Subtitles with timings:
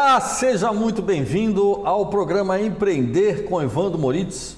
[0.00, 4.56] Ah, seja muito bem-vindo ao programa Empreender com Evandro Moritz.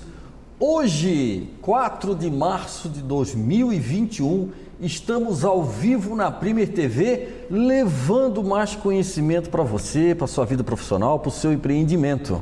[0.60, 9.50] Hoje, 4 de março de 2021, estamos ao vivo na Premier TV, levando mais conhecimento
[9.50, 12.40] para você, para sua vida profissional, para o seu empreendimento.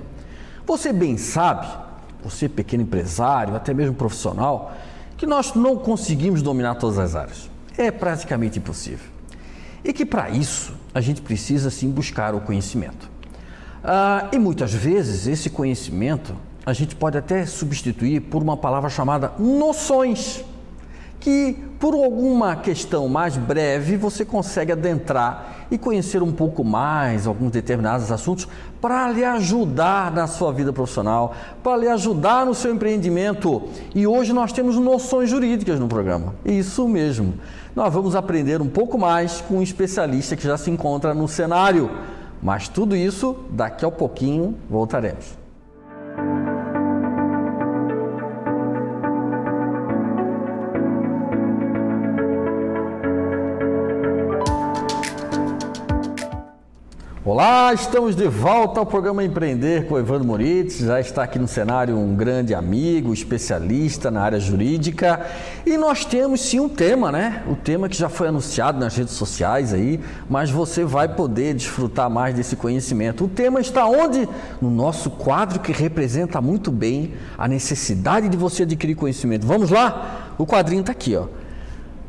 [0.66, 1.66] Você bem sabe,
[2.22, 4.70] você pequeno empresário, até mesmo profissional,
[5.16, 7.50] que nós não conseguimos dominar todas as áreas.
[7.78, 9.11] É praticamente impossível.
[9.84, 13.10] E que para isso a gente precisa sim buscar o conhecimento.
[13.82, 19.32] Ah, e muitas vezes esse conhecimento a gente pode até substituir por uma palavra chamada
[19.38, 20.44] noções,
[21.18, 27.50] que por alguma questão mais breve você consegue adentrar e conhecer um pouco mais alguns
[27.50, 28.46] determinados assuntos
[28.80, 33.62] para lhe ajudar na sua vida profissional, para lhe ajudar no seu empreendimento.
[33.94, 36.34] E hoje nós temos noções jurídicas no programa.
[36.44, 37.34] Isso mesmo.
[37.74, 41.90] Nós vamos aprender um pouco mais com um especialista que já se encontra no cenário.
[42.42, 45.38] Mas tudo isso daqui a pouquinho voltaremos.
[57.24, 60.78] Olá, estamos de volta ao programa Empreender com Evandro Moritz.
[60.78, 65.24] Já está aqui no cenário um grande amigo, especialista na área jurídica.
[65.64, 67.44] E nós temos sim um tema, né?
[67.46, 72.10] O tema que já foi anunciado nas redes sociais aí, mas você vai poder desfrutar
[72.10, 73.26] mais desse conhecimento.
[73.26, 74.28] O tema está onde?
[74.60, 79.46] No nosso quadro que representa muito bem a necessidade de você adquirir conhecimento.
[79.46, 80.34] Vamos lá?
[80.36, 81.26] O quadrinho está aqui, ó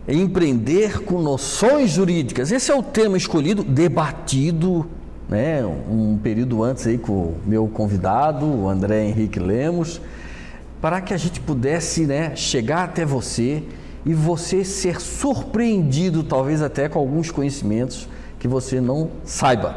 [0.05, 2.51] empreender com noções jurídicas.
[2.51, 4.85] Esse é o tema escolhido, debatido
[5.33, 9.99] né, um período antes aí com o meu convidado, o André Henrique Lemos,
[10.79, 13.63] para que a gente pudesse né, chegar até você
[14.05, 19.75] e você ser surpreendido, talvez até com alguns conhecimentos que você não saiba.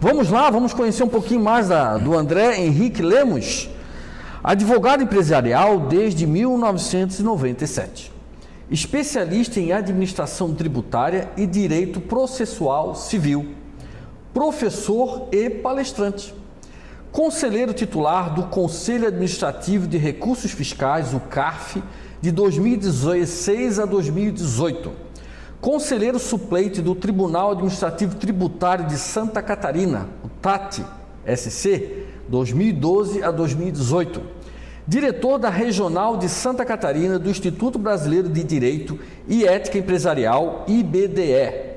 [0.00, 3.68] Vamos lá, vamos conhecer um pouquinho mais da, do André Henrique Lemos,
[4.42, 8.10] advogado empresarial desde 1997,
[8.70, 13.59] especialista em administração tributária e direito processual civil
[14.32, 16.34] professor e palestrante.
[17.12, 21.82] Conselheiro titular do Conselho Administrativo de Recursos Fiscais, o CARF,
[22.20, 24.92] de 2016 a 2018.
[25.60, 30.84] Conselheiro suplente do Tribunal Administrativo Tributário de Santa Catarina, o TAT
[31.26, 34.22] SC, 2012 a 2018.
[34.86, 38.98] Diretor da Regional de Santa Catarina do Instituto Brasileiro de Direito
[39.28, 41.69] e Ética Empresarial, IBDE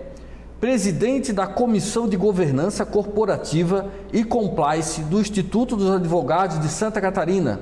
[0.63, 7.59] presidente da Comissão de Governança Corporativa e Compliance do Instituto dos Advogados de Santa Catarina,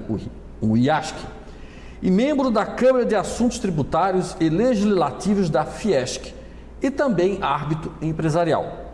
[0.61, 1.15] o IASC,
[1.99, 6.31] e membro da Câmara de Assuntos Tributários e Legislativos da Fiesc,
[6.79, 8.93] e também árbitro empresarial.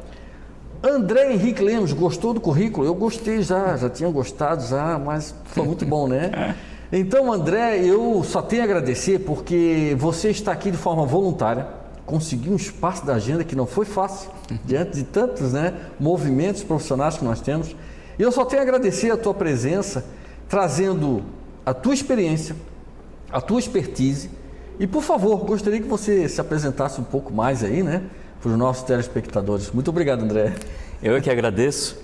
[0.82, 2.88] André Henrique Lemos, gostou do currículo?
[2.88, 6.56] Eu gostei já, já tinha gostado já, mas foi muito bom, né?
[6.90, 11.68] Então, André, eu só tenho a agradecer porque você está aqui de forma voluntária
[12.08, 14.32] conseguir um espaço da agenda que não foi fácil,
[14.66, 17.76] diante de tantos né, movimentos profissionais que nós temos.
[18.18, 20.06] E eu só tenho a agradecer a tua presença,
[20.48, 21.22] trazendo
[21.66, 22.56] a tua experiência,
[23.30, 24.32] a tua expertise.
[24.80, 28.04] E, por favor, gostaria que você se apresentasse um pouco mais aí, né,
[28.42, 29.70] para os nossos telespectadores.
[29.72, 30.54] Muito obrigado, André.
[31.04, 32.00] Eu é que agradeço.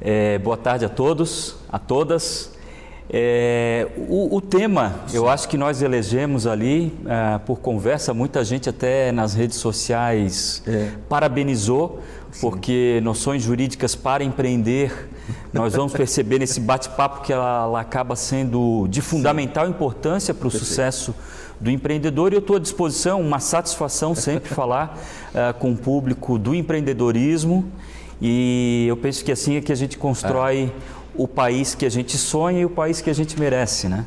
[0.00, 2.53] É, boa tarde a todos, a todas.
[3.10, 5.18] É, o, o, tema, Sim.
[5.18, 10.62] eu acho que nós elegemos ali, é, por conversa, muita gente até nas redes sociais
[10.66, 10.88] é.
[11.08, 12.00] parabenizou,
[12.32, 12.40] Sim.
[12.40, 15.10] porque noções jurídicas para empreender,
[15.52, 19.72] nós vamos perceber nesse bate-papo que ela, ela, acaba sendo de fundamental Sim.
[19.72, 21.14] importância para o sucesso
[21.60, 24.98] do empreendedor e eu estou à disposição, uma satisfação sempre falar
[25.34, 27.70] é, com o público do empreendedorismo
[28.20, 31.90] e eu penso que assim é que a gente constrói é o país que a
[31.90, 34.04] gente sonha e o país que a gente merece, né?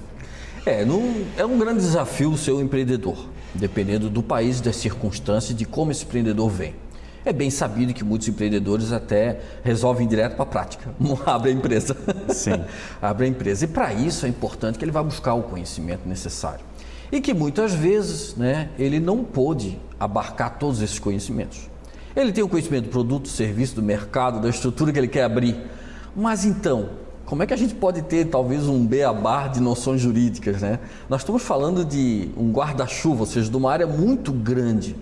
[0.65, 0.85] É,
[1.37, 3.17] é um grande desafio ser um empreendedor,
[3.55, 6.75] dependendo do país, das circunstâncias, de como esse empreendedor vem.
[7.23, 10.89] É bem sabido que muitos empreendedores até resolvem direto para a prática,
[11.25, 11.95] abre a empresa.
[12.29, 12.63] Sim.
[13.01, 13.65] abre a empresa.
[13.65, 16.63] E para isso é importante que ele vá buscar o conhecimento necessário.
[17.11, 21.69] E que muitas vezes né, ele não pôde abarcar todos esses conhecimentos.
[22.15, 25.23] Ele tem o conhecimento do produto, do serviço, do mercado, da estrutura que ele quer
[25.23, 25.55] abrir,
[26.17, 26.89] mas então,
[27.27, 30.79] como é que a gente pode ter talvez um beabá de noções jurídicas, né?
[31.07, 34.95] Nós estamos falando de um guarda-chuva, ou seja, de uma área muito grande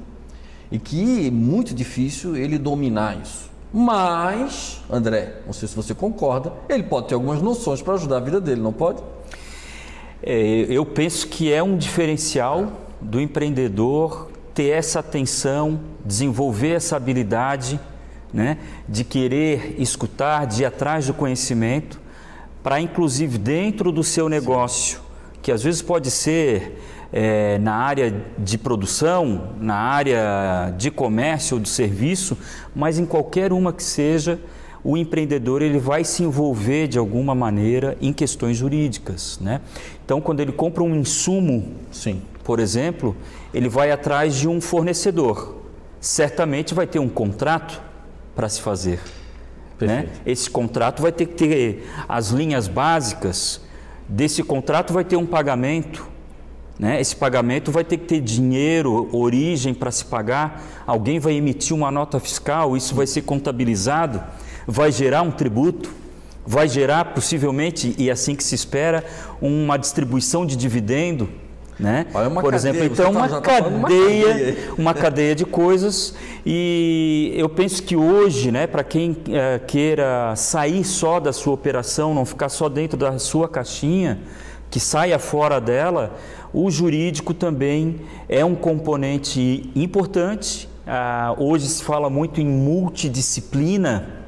[0.70, 3.50] e que é muito difícil ele dominar isso.
[3.72, 8.20] Mas, André, não sei se você concorda, ele pode ter algumas noções para ajudar a
[8.20, 9.02] vida dele, não pode?
[10.22, 17.80] É, eu penso que é um diferencial do empreendedor ter essa atenção, desenvolver essa habilidade
[18.36, 22.02] né, de querer escutar, de ir atrás do conhecimento,
[22.62, 25.00] para inclusive dentro do seu negócio,
[25.42, 26.82] que às vezes pode ser
[27.14, 32.38] é, na área de produção, na área de comércio ou de serviço,
[32.76, 34.38] mas em qualquer uma que seja,
[34.84, 39.62] o empreendedor ele vai se envolver de alguma maneira em questões jurídicas, né?
[40.04, 42.22] Então, quando ele compra um insumo, Sim.
[42.44, 43.16] por exemplo,
[43.54, 45.56] ele vai atrás de um fornecedor.
[46.02, 47.82] Certamente vai ter um contrato
[48.36, 49.00] para se fazer.
[49.80, 50.08] Né?
[50.26, 53.62] Esse contrato vai ter que ter as linhas básicas.
[54.08, 56.08] Desse contrato vai ter um pagamento.
[56.78, 57.00] Né?
[57.00, 60.62] Esse pagamento vai ter que ter dinheiro, origem para se pagar.
[60.86, 64.22] Alguém vai emitir uma nota fiscal, isso vai ser contabilizado
[64.68, 65.94] vai gerar um tributo,
[66.46, 69.04] vai gerar possivelmente, e assim que se espera,
[69.42, 71.30] uma distribuição de dividendo.
[71.78, 72.06] Né?
[72.10, 77.34] Por cadeia, exemplo, então tá, uma, tá cadeia, uma cadeia, uma cadeia de coisas e
[77.36, 82.26] eu penso que hoje, né, para quem é, queira sair só da sua operação, não
[82.26, 84.20] ficar só dentro da sua caixinha,
[84.72, 86.16] que saia fora dela,
[86.54, 88.00] o jurídico também
[88.30, 90.70] é um componente importante.
[90.88, 94.24] Ah, hoje se fala muito em multidisciplina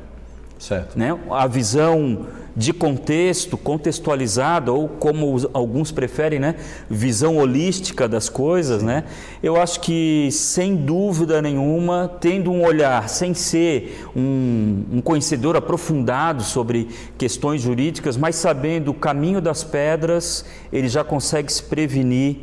[0.59, 0.97] Certo.
[0.97, 1.17] Né?
[1.29, 2.25] A visão
[2.57, 6.55] de contexto, contextualizada, ou como alguns preferem, né?
[6.89, 9.03] visão holística das coisas, né?
[9.43, 16.41] eu acho que, sem dúvida nenhuma, tendo um olhar, sem ser um, um conhecedor aprofundado
[16.41, 20.43] sobre questões jurídicas, mas sabendo o caminho das pedras,
[20.73, 22.37] ele já consegue se prevenir,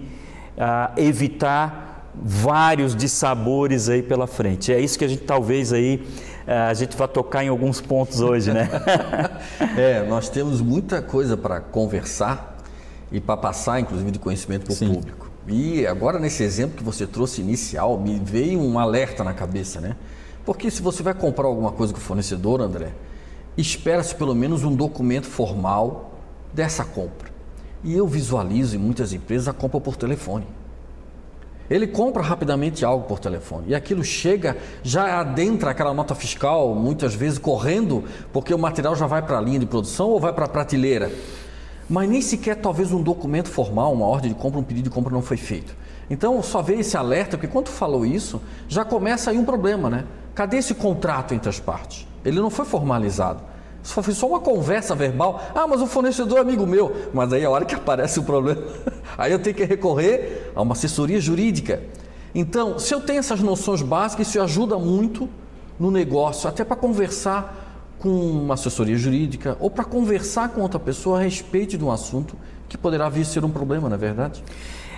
[0.56, 4.72] uh, evitar vários dissabores aí pela frente.
[4.72, 6.00] É isso que a gente talvez aí
[6.46, 8.68] a gente vai tocar em alguns pontos hoje, né?
[9.76, 12.58] é, nós temos muita coisa para conversar
[13.10, 15.30] e para passar, inclusive, de conhecimento para o público.
[15.46, 19.96] E agora, nesse exemplo que você trouxe inicial, me veio um alerta na cabeça, né?
[20.44, 22.92] Porque se você vai comprar alguma coisa com o fornecedor, André,
[23.56, 26.18] espera-se pelo menos um documento formal
[26.52, 27.32] dessa compra.
[27.82, 30.46] E eu visualizo em muitas empresas a compra por telefone.
[31.70, 37.14] Ele compra rapidamente algo por telefone e aquilo chega, já adentra aquela nota fiscal, muitas
[37.14, 40.44] vezes correndo, porque o material já vai para a linha de produção ou vai para
[40.44, 41.10] a prateleira.
[41.88, 45.12] Mas nem sequer talvez um documento formal, uma ordem de compra, um pedido de compra
[45.12, 45.74] não foi feito.
[46.08, 50.04] Então só veio esse alerta, porque quando falou isso, já começa aí um problema, né?
[50.34, 52.06] Cadê esse contrato entre as partes?
[52.24, 53.42] Ele não foi formalizado.
[53.84, 55.40] Só foi só uma conversa verbal.
[55.54, 57.10] Ah, mas o fornecedor é amigo meu.
[57.12, 58.62] Mas aí a hora que aparece o problema,
[59.16, 61.82] aí eu tenho que recorrer a uma assessoria jurídica.
[62.34, 65.28] Então, se eu tenho essas noções básicas, isso ajuda muito
[65.78, 71.18] no negócio, até para conversar com uma assessoria jurídica ou para conversar com outra pessoa
[71.18, 72.36] a respeito de um assunto
[72.68, 74.42] que poderá vir a ser um problema, não é verdade?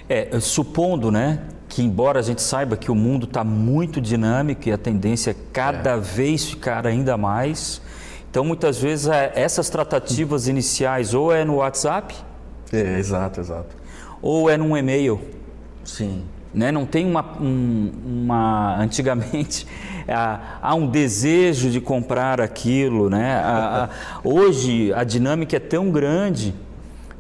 [0.08, 4.72] É, supondo, né, que embora a gente saiba que o mundo está muito dinâmico e
[4.72, 5.98] a tendência é cada é.
[5.98, 7.82] vez ficar ainda mais,
[8.30, 12.14] então, muitas vezes, é, essas tratativas iniciais ou é no WhatsApp.
[12.72, 13.74] É, exato, exato.
[14.20, 15.20] Ou é num e-mail.
[15.84, 16.24] Sim.
[16.52, 16.72] Né?
[16.72, 19.66] Não tem uma, um, uma antigamente
[20.08, 23.36] há, um desejo de comprar aquilo, né?
[23.36, 23.88] A, a,
[24.28, 26.54] hoje a dinâmica é tão grande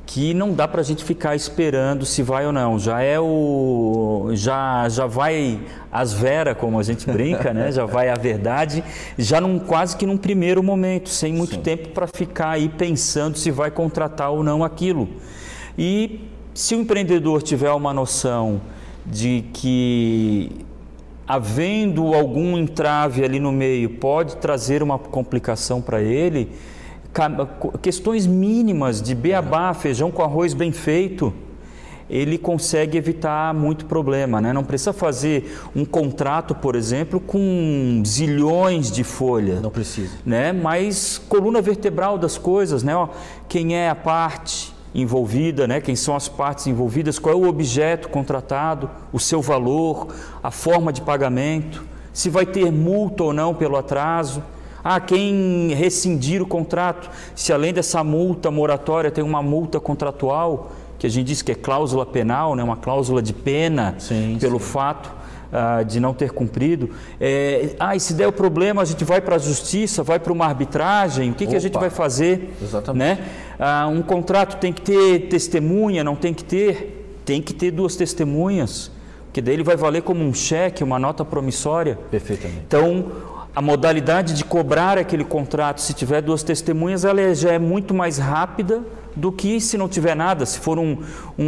[0.06, 2.78] que não dá para a gente ficar esperando se vai ou não.
[2.78, 5.60] Já é o já já vai
[5.90, 7.72] as vera como a gente brinca, né?
[7.72, 8.84] Já vai a verdade,
[9.18, 11.60] já num quase que num primeiro momento, sem muito Sim.
[11.60, 15.08] tempo para ficar aí pensando se vai contratar ou não aquilo.
[15.76, 16.20] E
[16.54, 18.60] se o empreendedor tiver uma noção
[19.04, 20.64] de que
[21.26, 26.48] havendo algum entrave ali no meio pode trazer uma complicação para ele,
[27.80, 31.32] questões mínimas de beabá, feijão com arroz bem feito,
[32.08, 34.52] ele consegue evitar muito problema, né?
[34.52, 39.60] Não precisa fazer um contrato, por exemplo, com zilhões de folhas.
[39.60, 40.12] Não precisa.
[40.24, 40.52] Né?
[40.52, 42.94] Mas coluna vertebral das coisas, né?
[42.94, 43.08] Ó,
[43.48, 45.80] quem é a parte envolvida, né?
[45.80, 47.18] Quem são as partes envolvidas?
[47.18, 48.88] Qual é o objeto contratado?
[49.12, 50.14] O seu valor?
[50.42, 51.84] A forma de pagamento?
[52.12, 54.42] Se vai ter multa ou não pelo atraso?
[54.88, 61.08] Ah, quem rescindir o contrato, se além dessa multa moratória tem uma multa contratual, que
[61.08, 64.66] a gente diz que é cláusula penal, né, uma cláusula de pena sim, pelo sim.
[64.66, 65.12] fato
[65.52, 66.90] ah, de não ter cumprido.
[67.20, 70.32] É, ah, e se der o problema, a gente vai para a justiça, vai para
[70.32, 72.54] uma arbitragem, o que, que a gente vai fazer?
[72.62, 73.20] Exatamente.
[73.20, 73.26] Né?
[73.58, 77.18] Ah, um contrato tem que ter testemunha, não tem que ter?
[77.24, 78.92] Tem que ter duas testemunhas,
[79.32, 81.98] que daí ele vai valer como um cheque, uma nota promissória.
[82.08, 82.62] Perfeitamente.
[82.68, 87.94] Então, a modalidade de cobrar aquele contrato, se tiver duas testemunhas, ela já é muito
[87.94, 88.82] mais rápida
[89.16, 90.44] do que se não tiver nada.
[90.44, 90.98] Se for um,
[91.38, 91.44] um,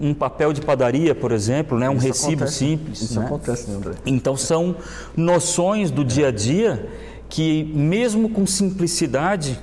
[0.00, 1.90] um, um papel de padaria, por exemplo, né?
[1.90, 2.56] um Isso recibo acontece.
[2.56, 3.02] simples.
[3.02, 3.26] Isso né?
[3.26, 3.92] acontece, né, André?
[4.06, 4.76] Então, são
[5.14, 6.88] noções do dia a dia
[7.28, 9.60] que mesmo com simplicidade,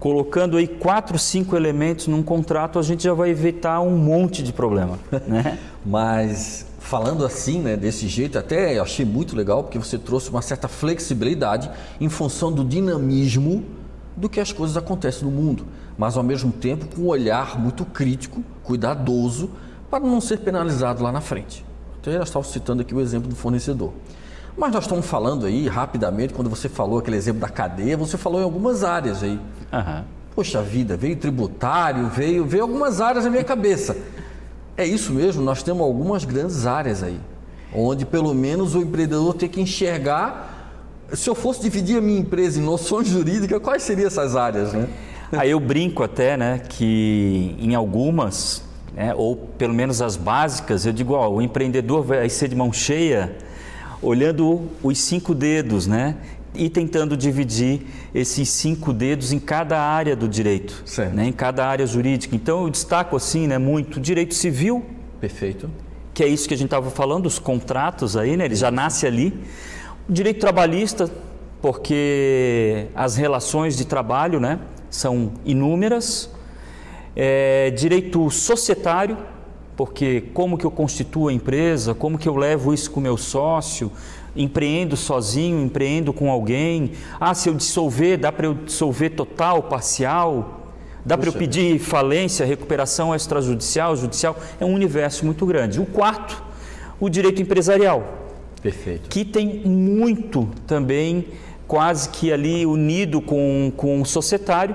[0.00, 4.50] colocando aí quatro, cinco elementos num contrato, a gente já vai evitar um monte de
[4.50, 4.98] problema,
[5.28, 5.58] né?
[5.84, 10.68] Mas falando assim, né, desse jeito, até achei muito legal porque você trouxe uma certa
[10.68, 11.68] flexibilidade
[12.00, 13.64] em função do dinamismo
[14.16, 15.66] do que as coisas acontecem no mundo,
[15.98, 19.50] mas ao mesmo tempo com um olhar muito crítico, cuidadoso,
[19.90, 21.64] para não ser penalizado lá na frente.
[22.00, 23.92] Então, eu estava citando aqui o exemplo do fornecedor.
[24.56, 28.40] Mas nós estamos falando aí, rapidamente, quando você falou aquele exemplo da cadeia, você falou
[28.40, 29.40] em algumas áreas aí.
[29.72, 30.04] Uhum.
[30.36, 33.96] Poxa vida, veio tributário, veio, veio algumas áreas na minha cabeça.
[34.76, 37.18] É isso mesmo, nós temos algumas grandes áreas aí,
[37.74, 40.52] onde pelo menos o empreendedor tem que enxergar.
[41.14, 44.88] Se eu fosse dividir a minha empresa em noções jurídicas, quais seriam essas áreas, né?
[45.32, 48.62] Aí eu brinco até, né, que em algumas,
[48.94, 52.72] né, ou pelo menos as básicas, eu digo, ó, o empreendedor vai ser de mão
[52.72, 53.36] cheia,
[54.00, 56.16] olhando os cinco dedos, né?
[56.56, 57.82] E tentando dividir
[58.14, 62.34] esses cinco dedos em cada área do direito, né, em cada área jurídica.
[62.34, 64.84] Então eu destaco assim, né, muito direito civil.
[65.20, 65.70] Perfeito.
[66.12, 69.06] Que é isso que a gente estava falando, os contratos aí, né, ele já nasce
[69.06, 69.32] ali.
[70.08, 71.10] Direito trabalhista,
[71.60, 74.58] porque as relações de trabalho, né,
[74.90, 76.30] são inúmeras.
[77.14, 79.16] É, direito societário,
[79.76, 83.16] porque como que eu constituo a empresa, como que eu levo isso com o meu
[83.16, 83.92] sócio,
[84.36, 86.92] empreendo sozinho, empreendo com alguém.
[87.18, 90.72] Ah, se eu dissolver, dá para eu dissolver total, parcial?
[91.04, 94.36] Dá para eu pedir falência, recuperação extrajudicial, judicial?
[94.60, 95.80] É um universo muito grande.
[95.80, 96.42] O quarto,
[96.98, 98.26] o direito empresarial.
[98.60, 99.08] Perfeito.
[99.08, 101.26] Que tem muito também,
[101.68, 104.74] quase que ali unido com, com o societário,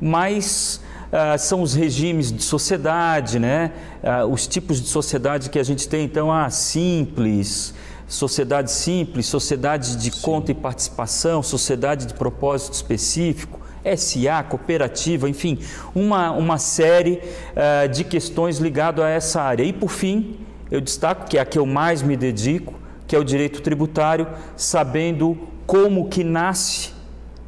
[0.00, 0.80] mas
[1.12, 3.72] ah, são os regimes de sociedade, né?
[4.02, 7.74] Ah, os tipos de sociedade que a gente tem, então, ah, simples,
[8.06, 10.20] sociedade simples, sociedade de Sim.
[10.22, 13.60] conta e participação, sociedade de propósito específico,
[13.96, 15.58] SA, cooperativa, enfim,
[15.94, 17.20] uma, uma série
[17.54, 19.62] uh, de questões ligadas a essa área.
[19.62, 20.38] E por fim,
[20.70, 22.74] eu destaco que é a que eu mais me dedico,
[23.06, 26.90] que é o direito tributário, sabendo como que nasce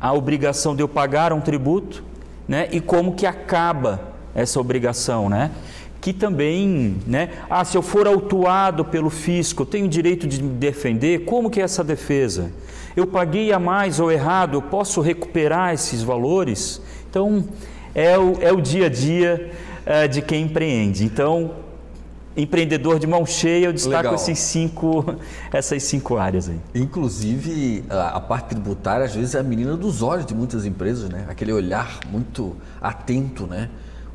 [0.00, 2.05] a obrigação de eu pagar um tributo,
[2.47, 4.00] né, e como que acaba
[4.35, 5.50] essa obrigação, né?
[6.00, 7.31] Que também, né?
[7.50, 11.25] Ah, se eu for autuado pelo fisco, eu tenho direito de me defender.
[11.25, 12.52] Como que é essa defesa?
[12.97, 16.81] Eu paguei a mais ou errado, eu posso recuperar esses valores?
[17.11, 17.45] Então,
[17.95, 19.50] é o, é o dia a dia
[19.85, 21.05] é, de quem empreende.
[21.05, 21.52] Então,
[22.37, 25.17] empreendedor de mão cheia, eu destaco cinco,
[25.52, 26.61] essas cinco áreas aí.
[26.75, 31.25] Inclusive, a, parte tributária, às vezes, é a menina dos olhos de muitas empresas, né?
[31.28, 33.69] Aquele olhar muito atento, né?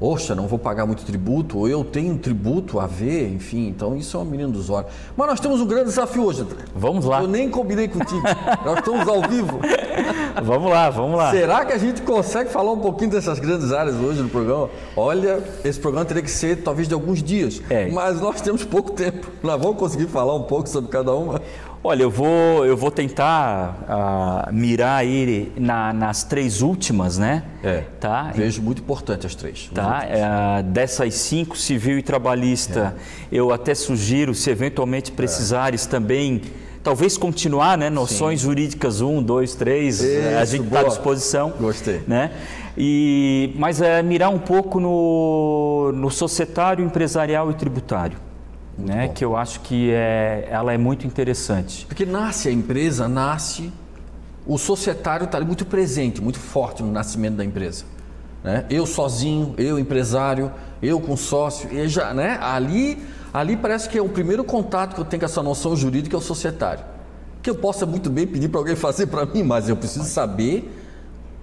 [0.04, 4.18] Poxa, não vou pagar muito tributo, ou eu tenho tributo a ver, enfim, então isso
[4.18, 4.92] é uma menina dos olhos.
[5.16, 6.58] Mas nós temos um grande desafio hoje, André.
[6.76, 7.22] Vamos lá.
[7.22, 8.22] Eu nem combinei contigo,
[8.66, 9.62] nós estamos ao vivo.
[10.44, 11.32] vamos lá, vamos lá.
[11.32, 14.70] Será que a gente consegue falar um pouquinho dessas grandes áreas hoje no programa?
[14.94, 17.90] Olha, esse programa teria que ser talvez de alguns dias, é.
[17.90, 19.26] mas nós temos pouco tempo.
[19.42, 21.42] Nós vamos conseguir falar um pouco sobre cada uma.
[21.86, 27.44] Olha, eu vou, eu vou tentar uh, mirar aí na, nas três últimas, né?
[27.62, 27.84] É.
[28.00, 28.32] Tá?
[28.34, 29.70] Vejo muito importante as três.
[29.74, 30.02] Tá.
[30.02, 32.96] Uh, dessas cinco, civil e trabalhista,
[33.30, 33.36] é.
[33.36, 35.14] eu até sugiro, se eventualmente é.
[35.14, 35.90] precisares é.
[35.90, 36.44] também,
[36.82, 37.90] talvez continuar, né?
[37.90, 38.46] Noções Sim.
[38.46, 41.52] jurídicas um, dois, três, Isso, a gente está à disposição.
[41.60, 42.02] Gostei.
[42.08, 42.32] Né?
[42.78, 48.18] E, mas é mirar um pouco no, no societário, empresarial e tributário
[48.78, 49.08] né?
[49.08, 51.86] Que eu acho que é, ela é muito interessante.
[51.86, 53.72] Porque nasce a empresa, nasce
[54.46, 57.86] o societário está muito presente, muito forte no nascimento da empresa.
[58.44, 58.66] Né?
[58.70, 60.52] Eu sozinho, eu empresário,
[60.82, 62.38] eu com sócio, e já, né?
[62.42, 63.02] Ali,
[63.34, 66.20] ali parece que é o primeiro contato que eu tenho com essa noção jurídica é
[66.20, 66.84] o societário.
[67.42, 70.70] Que eu possa muito bem pedir para alguém fazer para mim, mas eu preciso saber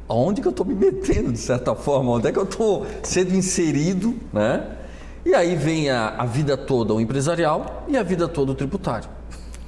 [0.06, 3.34] aonde que eu estou me metendo de certa forma, onde é que eu estou sendo
[3.34, 4.76] inserido, né?
[5.24, 9.08] E aí vem a, a vida toda o empresarial e a vida toda o tributário.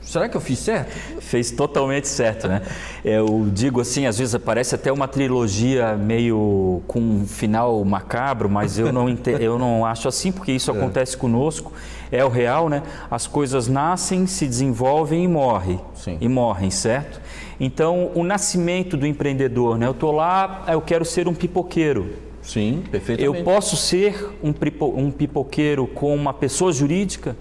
[0.02, 0.90] Será que eu fiz certo?
[1.20, 2.60] Fez totalmente certo, né?
[3.04, 8.78] Eu digo assim, às vezes parece até uma trilogia meio com um final macabro, mas
[8.78, 9.06] eu não,
[9.40, 10.76] eu não acho assim, porque isso é.
[10.76, 11.72] acontece conosco,
[12.10, 12.82] é o real, né?
[13.10, 15.80] As coisas nascem, se desenvolvem e morrem.
[15.94, 16.18] Sim.
[16.20, 17.20] E morrem, certo?
[17.60, 19.86] Então, o nascimento do empreendedor, né?
[19.86, 22.31] Eu estou lá, eu quero ser um pipoqueiro.
[22.42, 23.38] Sim, perfeitamente.
[23.38, 24.52] Eu posso ser um,
[24.96, 27.36] um pipoqueiro com uma pessoa jurídica?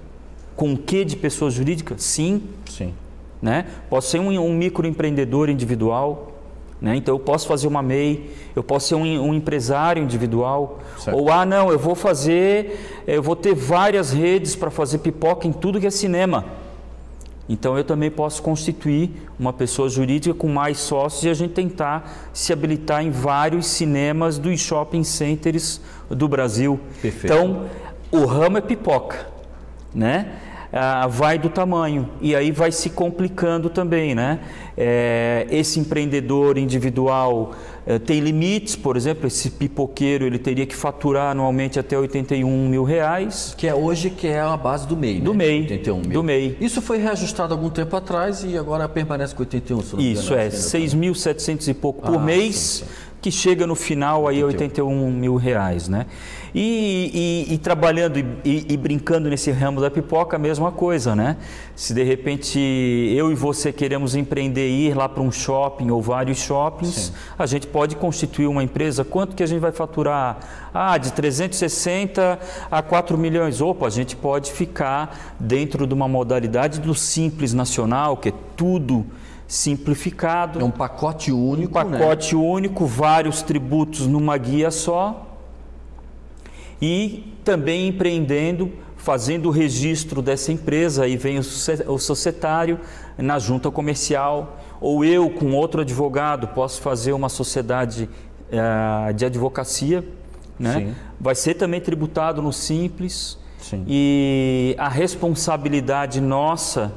[0.55, 1.96] Com o que de pessoa jurídica?
[1.98, 2.43] Sim.
[2.70, 2.93] Sim.
[3.41, 3.65] Né?
[3.89, 6.31] Posso ser um, um microempreendedor individual,
[6.79, 6.96] né?
[6.96, 10.79] então eu posso fazer uma MEI, eu posso ser um, um empresário individual.
[11.00, 11.17] Certo.
[11.17, 15.51] Ou, ah, não, eu vou fazer, eu vou ter várias redes para fazer pipoca em
[15.51, 16.46] tudo que é cinema.
[17.50, 22.29] Então eu também posso constituir uma pessoa jurídica com mais sócios e a gente tentar
[22.33, 26.79] se habilitar em vários cinemas dos shopping centers do Brasil.
[27.01, 27.33] Perfeito.
[27.33, 27.65] Então
[28.12, 29.27] o ramo é pipoca,
[29.93, 30.39] né?
[30.73, 34.39] Ah, vai do tamanho e aí vai se complicando também, né?
[34.77, 37.51] É, esse empreendedor individual
[37.85, 42.85] é, tem limites, por exemplo, esse pipoqueiro ele teria que faturar anualmente até 81 mil
[42.85, 43.53] reais.
[43.57, 45.37] Que é hoje que é a base do MEI, Do né?
[45.39, 46.11] MEI, 81 mil.
[46.13, 46.57] do MEI.
[46.61, 50.41] Isso foi reajustado algum tempo atrás e agora permanece com 81, se não Isso engano,
[50.41, 50.85] é, assim, né?
[51.11, 52.91] 6.700 e pouco por Ah, mês, sim, sim.
[53.21, 56.07] Que chega no final aí a 81 mil reais, né?
[56.55, 61.15] E, e- e trabalhando e, e- e brincando nesse ramo da pipoca, a mesma coisa,
[61.15, 61.37] né?
[61.75, 62.59] Se de repente
[63.15, 67.45] eu e você queremos empreender e ir lá para um shopping ou vários shoppings, a
[67.45, 69.05] gente pode constituir uma empresa.
[69.05, 70.39] Quanto que a gente vai faturar?
[70.73, 73.61] Ah, de 360 a 4 milhões.
[73.61, 79.05] Opa, a gente pode ficar dentro de uma modalidade do Simples Nacional, que é tudo
[79.51, 80.62] simplificado.
[80.62, 82.00] É um pacote único, Um né?
[82.00, 85.27] pacote único, vários tributos numa guia só.
[86.81, 92.79] E também empreendendo, fazendo o registro dessa empresa, aí vem o socie- o societário
[93.17, 98.10] na junta comercial, ou eu com outro advogado posso fazer uma sociedade
[98.50, 100.01] eh, de advocacia,
[100.58, 100.74] né?
[100.75, 100.96] Sim.
[101.20, 103.38] Vai ser também tributado no simples.
[103.60, 103.84] Sim.
[103.86, 106.93] E a responsabilidade nossa,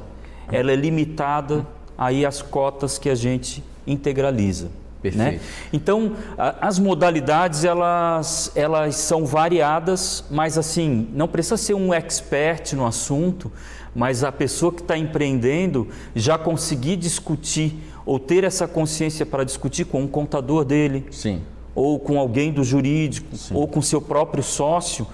[0.51, 4.69] ela é limitada aí às cotas que a gente integraliza.
[5.01, 5.33] Perfeito.
[5.33, 5.39] Né?
[5.71, 12.73] Então, a- as modalidades elas, elas são variadas, mas assim, não precisa ser um expert
[12.73, 13.51] no assunto,
[13.93, 17.75] mas a pessoa que está empreendendo já conseguir discutir
[18.05, 21.41] ou ter essa consciência para discutir com um contador dele, Sim.
[21.75, 25.05] ou com alguém do jurídico, ou com seu próprio sócio,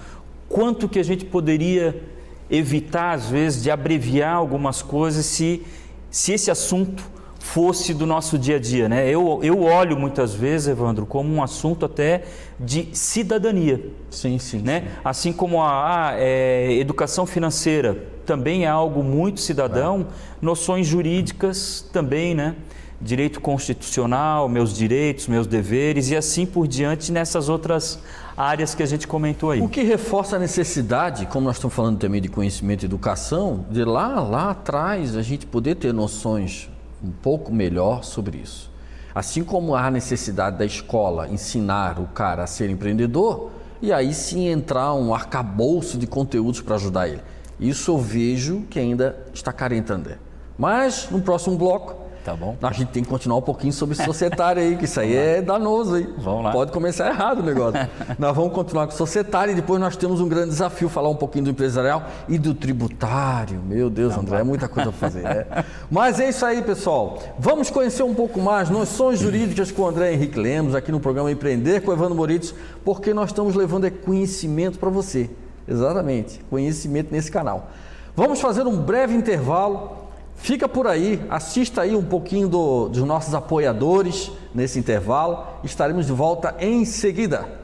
[0.48, 2.02] quanto que a gente poderia
[2.50, 5.62] evitar, às vezes, de abreviar algumas coisas se,
[6.12, 7.02] se esse assunto
[7.40, 8.88] fosse do nosso dia a dia.
[8.88, 9.08] Né?
[9.08, 12.22] Eu, eu olho muitas vezes, Evandro, como um assunto até
[12.60, 13.90] de cidadania.
[14.10, 14.58] Sim, sim.
[14.58, 14.88] Né?
[15.04, 20.06] Assim como a, a, é, educação financeira também é algo muito cidadão,
[20.40, 22.54] noções jurídicas também, né?
[23.00, 28.00] Direito constitucional, meus direitos, meus deveres e assim por diante nessas outras
[28.36, 29.60] áreas que a gente comentou aí.
[29.60, 33.84] O que reforça a necessidade, como nós estamos falando também de conhecimento e educação, de
[33.84, 36.68] lá, lá atrás a gente poder ter noções
[37.02, 38.70] um pouco melhor sobre isso.
[39.14, 44.48] Assim como há necessidade da escola ensinar o cara a ser empreendedor, e aí sim
[44.48, 47.20] entrar um arcabouço de conteúdos para ajudar ele.
[47.60, 50.18] Isso eu vejo que ainda está carente, André.
[50.56, 52.56] Mas no próximo bloco, Tá bom.
[52.62, 55.96] a gente tem que continuar um pouquinho sobre societário aí, que isso aí é danoso
[55.96, 56.08] aí.
[56.18, 56.52] Vamos lá.
[56.52, 57.80] Pode começar errado o negócio.
[58.18, 61.46] nós vamos continuar com societário e depois nós temos um grande desafio, falar um pouquinho
[61.46, 63.60] do empresarial e do tributário.
[63.66, 65.22] Meu Deus, André, é muita coisa para fazer.
[65.22, 65.46] né?
[65.90, 67.18] Mas é isso aí, pessoal.
[67.38, 71.30] Vamos conhecer um pouco mais noções jurídicas com o André Henrique Lemos, aqui no programa
[71.30, 72.54] Empreender com o Evandro Moritz,
[72.84, 75.28] porque nós estamos levando é conhecimento para você.
[75.66, 77.70] Exatamente, conhecimento nesse canal.
[78.14, 80.01] Vamos fazer um breve intervalo.
[80.42, 85.46] Fica por aí, assista aí um pouquinho do- dos nossos apoiadores nesse intervalo.
[85.62, 87.61] Estaremos de volta em seguida.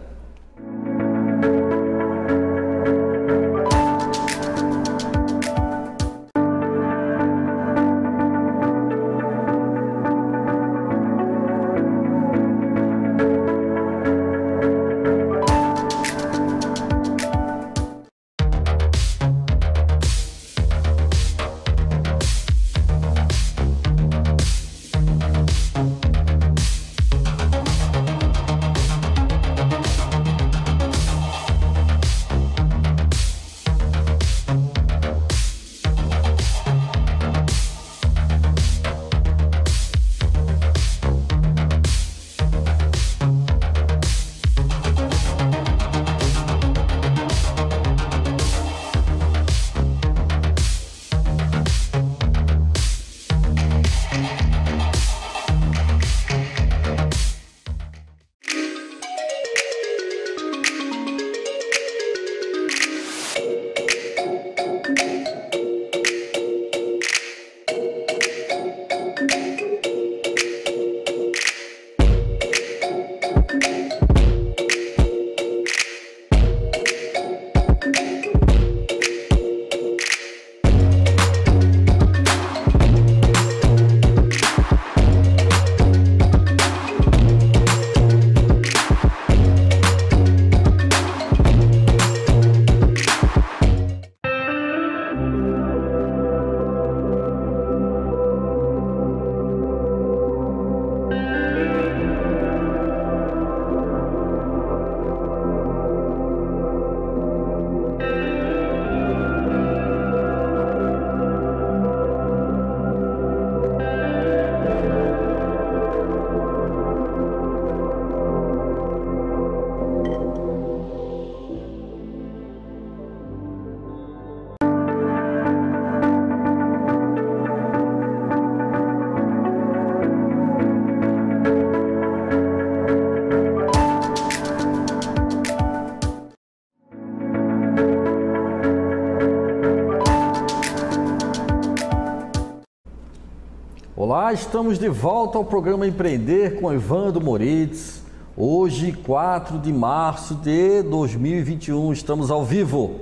[144.32, 148.02] Estamos de volta ao programa Empreender com Evandro Moritz.
[148.36, 152.96] Hoje, 4 de março de 2021, estamos ao vivo.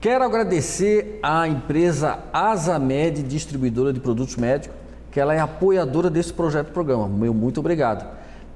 [0.00, 4.74] Quero agradecer à empresa Asamed, distribuidora de produtos médicos,
[5.10, 7.06] que ela é apoiadora desse projeto programa.
[7.08, 8.06] Meu muito obrigado.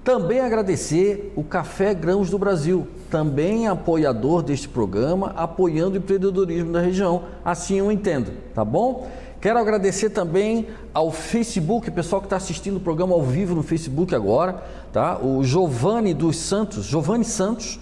[0.02, 6.80] Também agradecer o Café Grãos do Brasil, também apoiador deste programa, apoiando o empreendedorismo da
[6.80, 7.24] região.
[7.44, 9.08] Assim eu entendo, tá bom?
[9.42, 14.14] Quero agradecer também ao Facebook, pessoal que está assistindo o programa ao vivo no Facebook
[14.14, 15.18] agora, tá?
[15.18, 17.80] O Giovanni dos Santos, Giovanni Santos,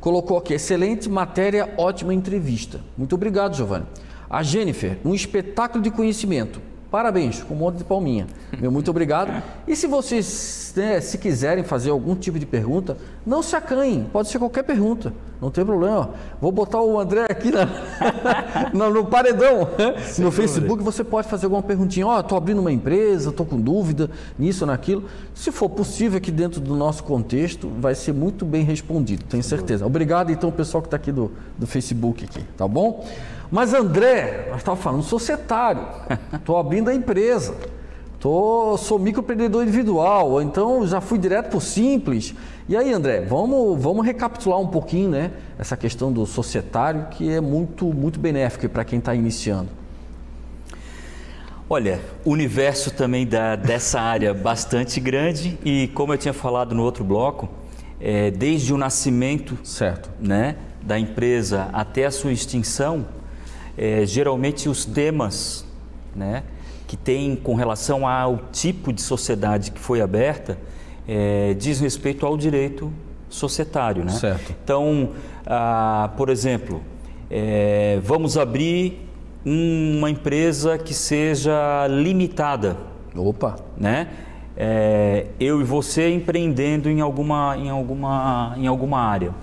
[0.00, 2.80] colocou aqui, excelente matéria, ótima entrevista.
[2.96, 3.84] Muito obrigado, Giovanni.
[4.30, 6.62] A Jennifer, um espetáculo de conhecimento.
[6.90, 8.26] Parabéns, com um monte de palminha.
[8.58, 9.42] Meu muito obrigado.
[9.68, 12.96] E se vocês, né, se quiserem fazer algum tipo de pergunta,
[13.26, 15.12] não se acanhem, pode ser qualquer pergunta,
[15.42, 16.10] não tem problema.
[16.40, 17.66] Vou botar o André aqui na,
[18.72, 19.68] no, no, paredão,
[20.06, 22.06] Sem no Facebook, você pode fazer alguma perguntinha.
[22.06, 25.04] Ó, oh, estou abrindo uma empresa, estou com dúvida nisso, naquilo.
[25.34, 29.84] Se for possível aqui dentro do nosso contexto, vai ser muito bem respondido, tenho certeza.
[29.84, 33.04] Obrigado então, pessoal que está aqui do, do Facebook aqui, tá bom?
[33.50, 35.84] Mas André, nós estávamos falando societário,
[36.32, 37.54] estou abrindo a empresa,
[38.22, 42.32] tô, sou microempreendedor individual, ou então já fui direto para o simples.
[42.68, 47.40] E aí, André, vamos, vamos recapitular um pouquinho né, essa questão do societário, que é
[47.40, 49.68] muito, muito benéfico para quem está iniciando.
[51.68, 56.84] Olha, o universo também da, dessa área bastante grande e como eu tinha falado no
[56.84, 57.48] outro bloco,
[58.00, 60.08] é, desde o nascimento certo.
[60.20, 63.06] Né, da empresa até a sua extinção,
[63.76, 65.64] é, geralmente os temas
[66.14, 66.42] né,
[66.92, 70.58] que tem com relação ao tipo de sociedade que foi aberta
[71.08, 72.92] é, diz respeito ao direito
[73.30, 74.04] societário.
[74.04, 74.12] Né?
[74.12, 74.54] Certo.
[74.62, 75.08] Então,
[75.46, 76.82] ah, por exemplo,
[77.30, 79.08] é, vamos abrir
[79.42, 82.76] uma empresa que seja limitada.
[83.16, 83.56] Opa!
[83.74, 84.08] Né?
[84.54, 89.34] É, eu e você empreendendo em alguma, em alguma, em alguma área.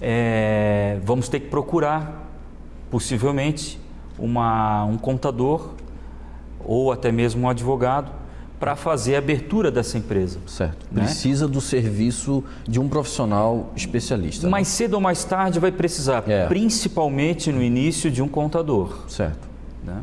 [0.00, 2.30] É, vamos ter que procurar
[2.90, 3.78] possivelmente
[4.18, 5.83] uma, um contador
[6.64, 8.10] ou até mesmo um advogado
[8.58, 10.38] para fazer a abertura dessa empresa.
[10.46, 10.86] Certo.
[10.90, 11.02] Né?
[11.02, 14.48] Precisa do serviço de um profissional especialista.
[14.48, 14.74] Mais né?
[14.74, 16.46] cedo ou mais tarde vai precisar, é.
[16.46, 19.04] principalmente no início, de um contador.
[19.08, 19.48] Certo.
[19.84, 20.00] Né?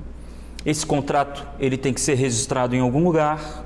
[0.65, 3.65] Esse contrato ele tem que ser registrado em algum lugar.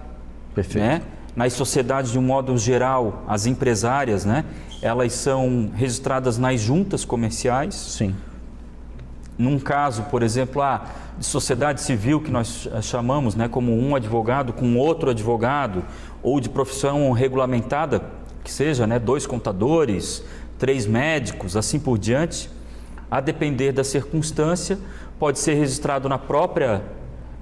[0.53, 0.85] Perfeito.
[0.85, 1.01] Né?
[1.35, 4.45] Nas sociedades, de um modo geral, as empresárias, né?
[4.81, 7.75] elas são registradas nas juntas comerciais.
[7.75, 8.15] Sim
[9.37, 10.85] num caso, por exemplo, ah,
[11.17, 15.83] de sociedade civil, que nós chamamos né, como um advogado com outro advogado,
[16.21, 18.01] ou de profissão regulamentada,
[18.43, 20.23] que seja né, dois contadores,
[20.57, 22.49] três médicos, assim por diante,
[23.09, 24.77] a depender da circunstância,
[25.19, 26.81] pode ser registrado na própria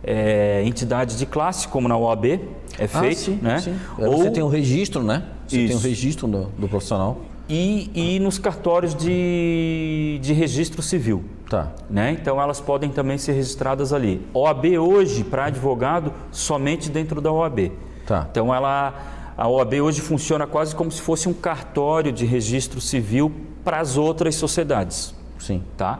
[0.03, 2.39] é, entidade de classe, como na OAB é
[2.85, 3.11] ah, feito.
[3.11, 3.59] Ah, sim, né?
[3.59, 3.75] sim.
[3.97, 4.17] Ou...
[4.17, 5.23] Você tem um registro, né?
[5.47, 5.67] Você Isso.
[5.67, 7.21] tem um registro do, do profissional.
[7.47, 11.23] E, e nos cartórios de, de registro civil.
[11.53, 11.67] Tá.
[11.87, 12.17] Né?
[12.19, 14.27] Então elas podem também ser registradas ali.
[14.33, 17.71] OAB hoje, para advogado, somente dentro da OAB.
[18.07, 18.25] Tá.
[18.31, 18.91] Então ela,
[19.37, 23.31] a OAB hoje funciona quase como se fosse um cartório de registro civil
[23.63, 25.13] para as outras sociedades.
[25.37, 25.61] Sim.
[25.77, 25.99] Tá?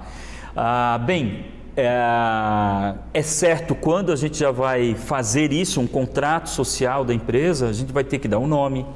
[0.56, 1.46] Ah, bem,
[1.78, 7.70] é, é, certo quando a gente já vai fazer isso, um contrato social da empresa,
[7.70, 8.88] a gente vai ter que dar um nome,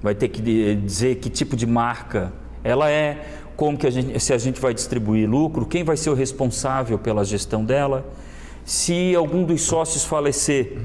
[0.00, 0.40] vai ter que
[0.76, 3.24] dizer que tipo de marca ela é,
[3.58, 6.96] como que a gente, se a gente vai distribuir lucro, quem vai ser o responsável
[6.96, 8.06] pela gestão dela,
[8.64, 10.78] se algum dos sócios falecer,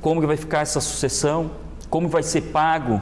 [0.00, 1.50] como que vai ficar essa sucessão,
[1.90, 2.98] como vai ser pago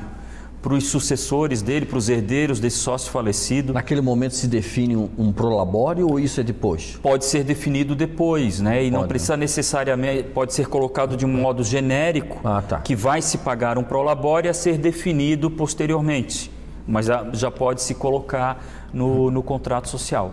[0.60, 3.72] para os sucessores dele, para os herdeiros desse sócio falecido.
[3.72, 6.98] Naquele momento se define um, um prolabore ou isso é depois?
[7.00, 8.82] Pode ser definido depois, né?
[8.82, 12.80] E pode, não precisa necessariamente, pode ser colocado de um modo genérico, ah, tá.
[12.80, 16.50] que vai se pagar um prolabore a ser definido posteriormente,
[16.86, 20.32] mas já, já pode se colocar no, no contrato social.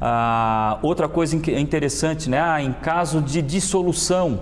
[0.00, 2.40] Ah, outra coisa interessante, né?
[2.40, 4.40] Ah, em caso de dissolução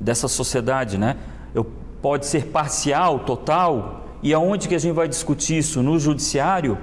[0.00, 1.16] dessa sociedade, né?
[1.54, 1.64] Eu,
[2.02, 4.04] pode ser parcial, total.
[4.22, 5.82] E aonde que a gente vai discutir isso?
[5.82, 6.76] No judiciário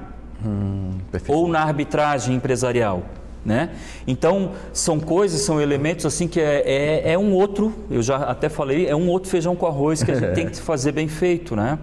[0.45, 0.91] hum,
[1.27, 3.03] ou na arbitragem empresarial?
[3.43, 3.71] Né?
[4.05, 8.47] Então, são coisas, são elementos assim que é, é, é, um outro, eu já até
[8.47, 11.55] falei, é um outro feijão com arroz que a gente tem que fazer bem feito.
[11.55, 11.79] Né?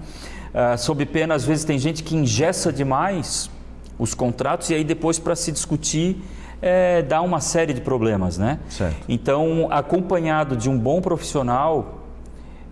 [0.60, 3.48] Ah, sob pena, às vezes, tem gente que ingessa demais
[3.96, 6.20] os contratos e aí depois para se discutir
[6.60, 8.58] é, dá uma série de problemas, né?
[8.68, 8.96] Certo.
[9.08, 12.02] Então, acompanhado de um bom profissional,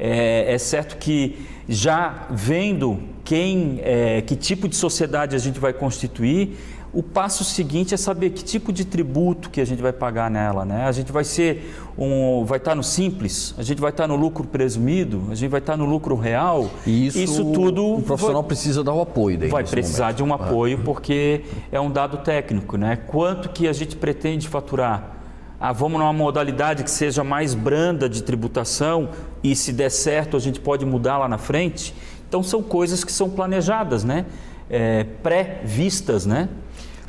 [0.01, 5.72] é, é certo que já vendo quem, é, que tipo de sociedade a gente vai
[5.72, 6.59] constituir,
[6.96, 10.64] o passo seguinte é saber que tipo de tributo que a gente vai pagar nela,
[10.64, 10.87] né?
[10.87, 14.44] A gente vai ser um, vai estar no simples, a gente vai estar no lucro
[14.44, 16.70] presumido, a gente vai estar no lucro real.
[16.87, 19.37] E isso, isso tudo o profissional vai, precisa dar o apoio.
[19.37, 20.16] Daí, vai precisar momento.
[20.16, 20.85] de um apoio ah.
[20.87, 22.96] porque é um dado técnico, né?
[23.06, 25.18] Quanto que a gente pretende faturar?
[25.61, 29.11] Ah, vamos numa modalidade que seja mais branda de tributação
[29.44, 31.94] e se der certo a gente pode mudar lá na frente.
[32.26, 34.24] Então são coisas que são planejadas, né?
[34.70, 36.48] É, pré-vistas, né?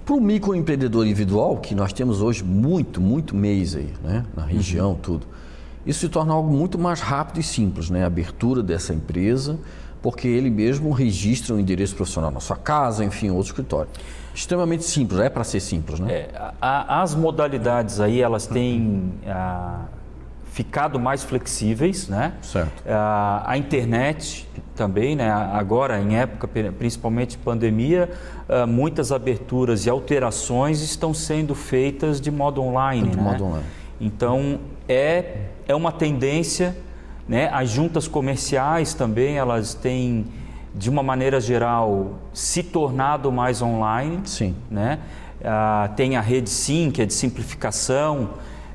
[0.08, 4.24] Para o microempreendedor individual, que nós temos hoje muito, muito mês aí, né?
[4.34, 4.96] na região, uhum.
[4.96, 5.28] tudo,
[5.86, 8.04] isso se torna algo muito mais rápido e simples, né?
[8.06, 9.60] A abertura dessa empresa,
[10.02, 13.90] porque ele mesmo registra o um endereço profissional na sua casa, enfim, outro escritório.
[14.34, 16.10] Extremamente simples, é para ser simples, né?
[16.10, 19.88] É, a, as modalidades aí, elas têm a,
[20.58, 22.34] ficado mais flexíveis, né?
[22.42, 22.82] Certo.
[22.90, 25.30] A, a, internet também, né?
[25.30, 28.10] Agora, em época principalmente pandemia,
[28.50, 33.22] uh, muitas aberturas e alterações estão sendo feitas de modo online, de né?
[33.22, 33.66] modo online.
[34.02, 36.76] Então é é uma tendência,
[37.28, 37.52] né?
[37.54, 40.26] As juntas comerciais também elas têm
[40.74, 44.98] de uma maneira geral se tornado mais online, sim, né?
[45.40, 48.32] Uh, tem a rede sim que é de simplificação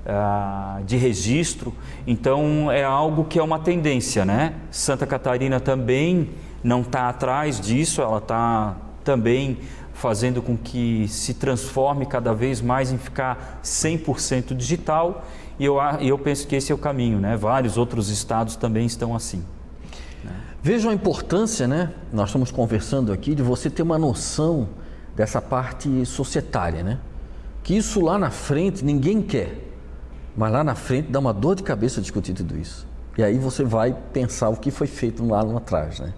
[0.06, 1.72] uh, de registro.
[2.06, 4.54] Então é algo que é uma tendência, né?
[4.70, 6.30] Santa Catarina também
[6.62, 9.58] não está atrás disso, ela está também
[9.92, 15.24] fazendo com que se transforme cada vez mais em ficar 100% digital.
[15.58, 17.36] E eu, eu penso que esse é o caminho, né?
[17.36, 19.44] Vários outros estados também estão assim.
[20.64, 21.92] Vejam a importância, né?
[22.12, 24.68] Nós estamos conversando aqui de você ter uma noção
[25.16, 27.00] dessa parte societária, né?
[27.64, 29.71] Que isso lá na frente ninguém quer.
[30.36, 32.86] Mas lá na frente dá uma dor de cabeça discutir tudo isso.
[33.16, 36.12] E aí você vai pensar o que foi feito lá, lá atrás, né?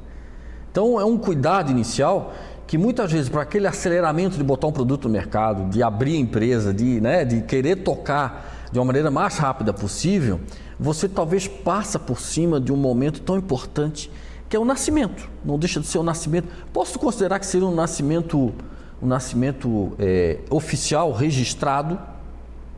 [0.70, 2.33] Então é um cuidado inicial
[2.66, 6.18] que muitas vezes para aquele aceleramento de botar um produto no mercado, de abrir a
[6.18, 10.40] empresa, de, né, de querer tocar de uma maneira mais rápida possível,
[10.79, 14.11] você talvez passa por cima de um momento tão importante
[14.48, 15.29] que é o nascimento.
[15.44, 16.48] Não deixa de ser o nascimento.
[16.72, 18.53] Posso considerar que seria um nascimento,
[19.00, 21.98] um nascimento é, oficial, registrado,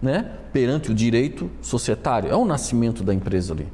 [0.07, 2.31] né, perante o direito societário.
[2.31, 3.67] É o nascimento da empresa ali.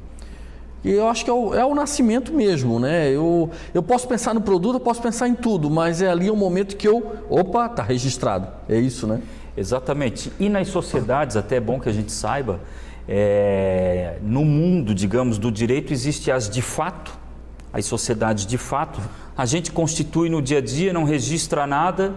[0.83, 3.09] E eu acho que é o, é o, nascimento mesmo, né?
[3.09, 6.35] Eu, eu posso pensar no produto, eu posso pensar em tudo, mas é ali o
[6.35, 8.49] momento que eu, opa, está registrado.
[8.67, 9.21] É isso, né?
[9.55, 10.29] Exatamente.
[10.37, 12.59] E nas sociedades, até é bom que a gente saiba,
[13.07, 17.17] é, no mundo, digamos, do direito, existe as de fato,
[17.71, 18.99] as sociedades de fato.
[19.37, 22.13] A gente constitui no dia a dia, não registra nada,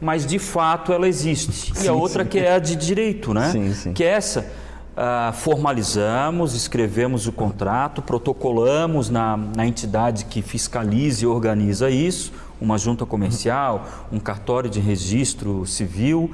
[0.00, 1.52] mas de fato ela existe.
[1.52, 2.30] Sim, e a outra sim.
[2.30, 3.50] que é a de direito, né?
[3.50, 3.92] Sim, sim.
[3.92, 4.46] Que é essa.
[4.90, 12.76] Uh, formalizamos, escrevemos o contrato, protocolamos na, na entidade que fiscaliza e organiza isso, uma
[12.76, 16.30] junta comercial, um cartório de registro civil,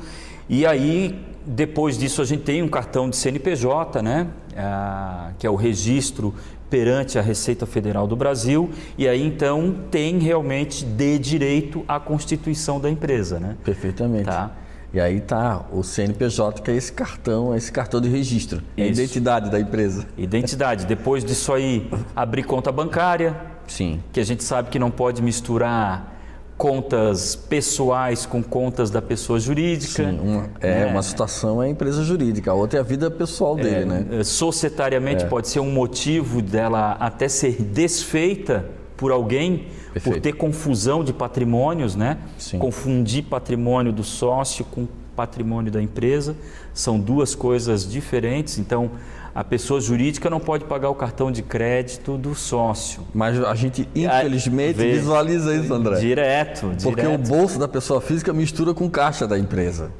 [0.49, 5.51] e aí depois disso a gente tem um cartão de CNPJ, né, uh, que é
[5.51, 6.35] o registro
[6.69, 12.81] perante a Receita Federal do Brasil e aí então tem realmente de direito à constituição
[12.81, 13.57] da empresa, né?
[13.65, 14.25] Perfeitamente.
[14.25, 14.51] Tá?
[14.93, 18.87] E aí tá o CNPJ, que é esse cartão, esse cartão de registro, é a
[18.87, 20.07] identidade da empresa.
[20.17, 20.87] Identidade.
[20.87, 23.37] Depois disso aí, abrir conta bancária.
[23.67, 24.01] Sim.
[24.13, 26.16] Que a gente sabe que não pode misturar
[26.57, 30.05] contas pessoais com contas da pessoa jurídica.
[30.05, 33.11] Sim, uma, é, é, uma situação é a empresa jurídica, a outra é a vida
[33.11, 34.07] pessoal dele, é, né?
[34.13, 35.27] É, societariamente é.
[35.29, 38.65] pode ser um motivo dela até ser desfeita
[38.97, 40.15] por alguém Perfeito.
[40.15, 42.19] por ter confusão de patrimônios, né?
[42.39, 42.59] Sim.
[42.59, 46.37] Confundir patrimônio do sócio com patrimônio da empresa
[46.75, 48.59] são duas coisas diferentes.
[48.59, 48.91] Então
[49.35, 53.03] a pessoa jurídica não pode pagar o cartão de crédito do sócio.
[53.15, 55.99] Mas a gente, infelizmente, Vê, visualiza isso, André.
[55.99, 57.25] Direto, Porque direto.
[57.25, 59.91] o bolso da pessoa física mistura com caixa da empresa.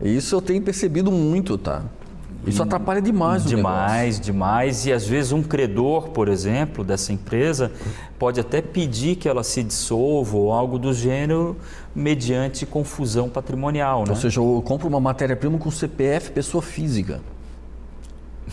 [0.00, 1.82] Isso eu tenho percebido muito, tá?
[2.46, 4.22] Isso atrapalha demais o Demais, negócio.
[4.22, 4.86] demais.
[4.86, 7.70] E às vezes um credor, por exemplo, dessa empresa,
[8.18, 11.56] pode até pedir que ela se dissolva ou algo do gênero
[11.94, 14.04] mediante confusão patrimonial.
[14.04, 14.10] Né?
[14.10, 17.20] Ou seja, eu compro uma matéria-prima com CPF pessoa física.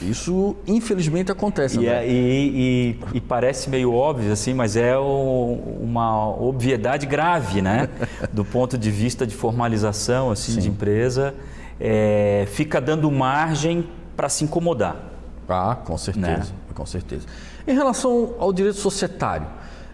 [0.02, 1.80] Isso, infelizmente, acontece.
[1.80, 7.62] E, é, e, e, e, parece meio óbvio, assim, mas é o, uma obviedade grave,
[7.62, 7.90] né?
[8.32, 10.60] Do ponto de vista de formalização assim, Sim.
[10.60, 11.34] de empresa,
[11.80, 14.96] é, fica dando margem para se incomodar.
[15.48, 16.46] Ah, com certeza, né?
[16.74, 17.26] com certeza.
[17.66, 19.48] Em relação ao direito societário,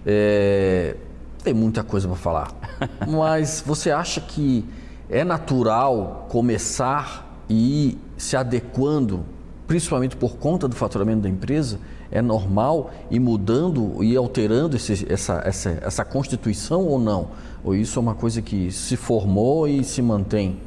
[0.05, 0.95] é,
[1.43, 2.51] tem muita coisa para falar,
[3.07, 4.65] mas você acha que
[5.09, 9.25] é natural começar e ir se adequando
[9.67, 11.79] principalmente por conta do faturamento da empresa,
[12.11, 17.29] é normal ir mudando e alterando esse, essa, essa, essa constituição ou não?
[17.63, 20.59] Ou isso é uma coisa que se formou e se mantém?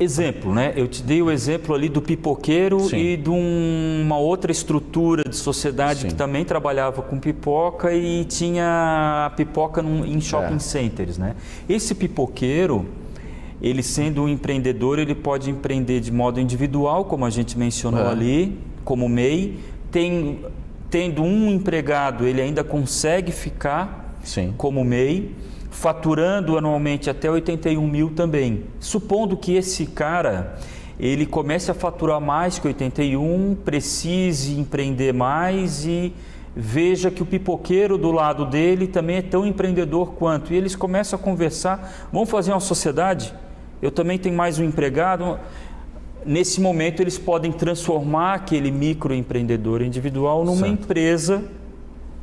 [0.00, 0.72] Exemplo, né?
[0.74, 2.96] Eu te dei o exemplo ali do pipoqueiro Sim.
[2.96, 6.08] e de uma outra estrutura de sociedade Sim.
[6.08, 10.58] que também trabalhava com pipoca e tinha a pipoca num, em shopping é.
[10.58, 11.36] centers, né?
[11.68, 12.86] Esse pipoqueiro,
[13.60, 18.10] ele sendo um empreendedor, ele pode empreender de modo individual, como a gente mencionou é.
[18.10, 19.58] ali, como MEI,
[19.90, 20.40] tem,
[20.90, 24.52] tendo um empregado, ele ainda consegue ficar Sim.
[24.56, 25.32] como MEI,
[25.72, 28.64] faturando anualmente até 81 mil também.
[28.78, 30.56] Supondo que esse cara
[31.00, 36.12] ele comece a faturar mais que 81, precise empreender mais e
[36.54, 40.52] veja que o pipoqueiro do lado dele também é tão empreendedor quanto.
[40.52, 43.34] E eles começam a conversar, vamos fazer uma sociedade?
[43.80, 45.40] Eu também tenho mais um empregado
[46.24, 50.72] nesse momento eles podem transformar aquele microempreendedor individual numa certo.
[50.72, 51.42] empresa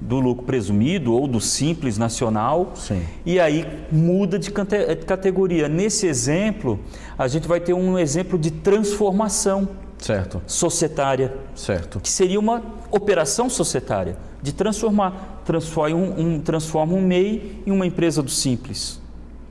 [0.01, 3.01] do lucro presumido ou do simples nacional Sim.
[3.25, 5.67] e aí muda de categoria.
[5.67, 6.79] Nesse exemplo,
[7.17, 10.41] a gente vai ter um exemplo de transformação certo.
[10.47, 11.99] societária, certo.
[11.99, 17.85] que seria uma operação societária de transformar, transforma um, um, transforma um MEI em uma
[17.85, 19.01] empresa do simples,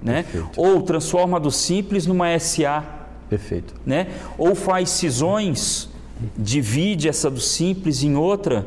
[0.03, 0.25] né?
[0.57, 3.75] Ou transforma do simples numa SA Perfeito.
[3.85, 4.09] Né?
[4.37, 5.89] Ou faz cisões,
[6.37, 8.67] divide essa do simples em outra,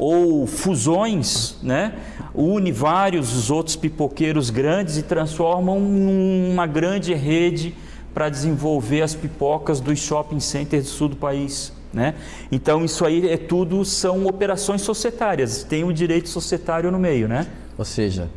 [0.00, 1.92] ou fusões, né?
[2.34, 7.74] une vários os outros pipoqueiros grandes e transformam numa grande rede
[8.14, 11.70] para desenvolver as pipocas dos shopping centers do sul do país.
[11.92, 12.14] Né?
[12.50, 17.46] Então isso aí é tudo são operações societárias, tem o direito societário no meio, né?
[17.76, 18.30] Ou seja,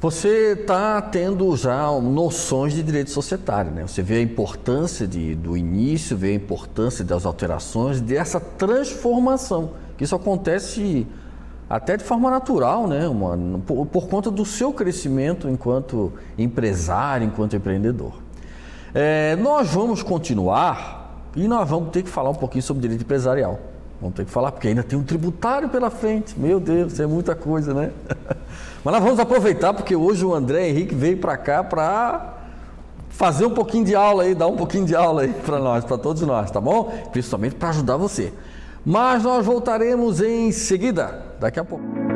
[0.00, 3.82] você está tendo já noções de direito societário, né?
[3.86, 9.72] Você vê a importância de, do início, vê a importância das alterações, dessa transformação.
[10.00, 11.06] Isso acontece
[11.68, 13.06] até de forma natural, né?
[13.06, 13.36] Uma,
[13.66, 18.14] por, por, conta do seu crescimento enquanto empresário, enquanto empreendedor.
[18.94, 23.60] É, nós vamos continuar e nós vamos ter que falar um pouquinho sobre direito empresarial.
[24.00, 26.38] Vamos ter que falar, porque ainda tem um tributário pela frente.
[26.38, 27.90] Meu Deus, é muita coisa, né?
[28.82, 32.34] Mas nós vamos aproveitar porque hoje o André Henrique veio para cá para
[33.10, 35.98] fazer um pouquinho de aula aí, dar um pouquinho de aula aí para nós, para
[35.98, 36.90] todos nós, tá bom?
[37.12, 38.32] Principalmente para ajudar você.
[38.86, 42.09] Mas nós voltaremos em seguida, daqui a pouco.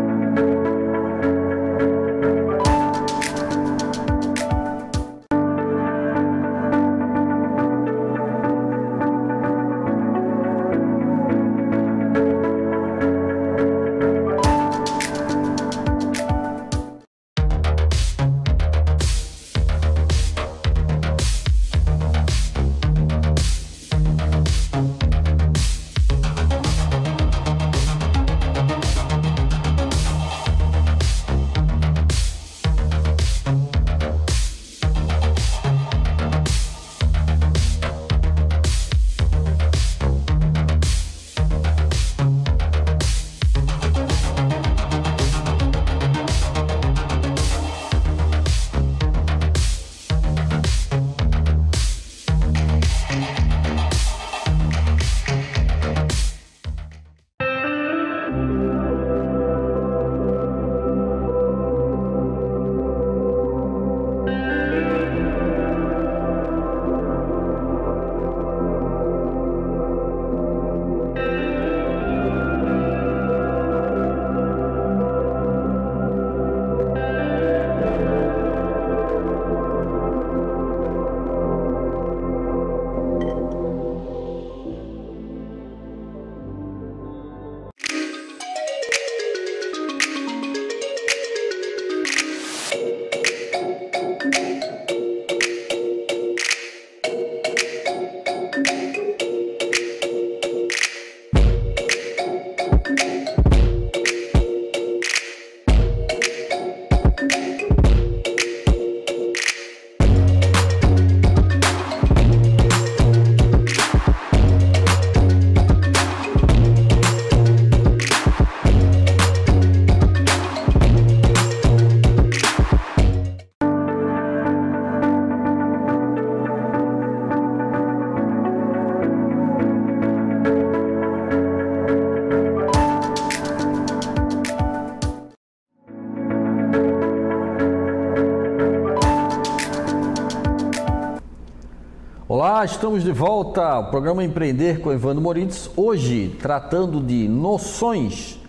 [142.64, 145.70] Olá, estamos de volta ao programa Empreender com Evandro Moritz.
[145.76, 148.40] Hoje, tratando de noções,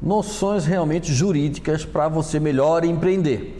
[0.00, 3.58] noções realmente jurídicas para você melhor empreender.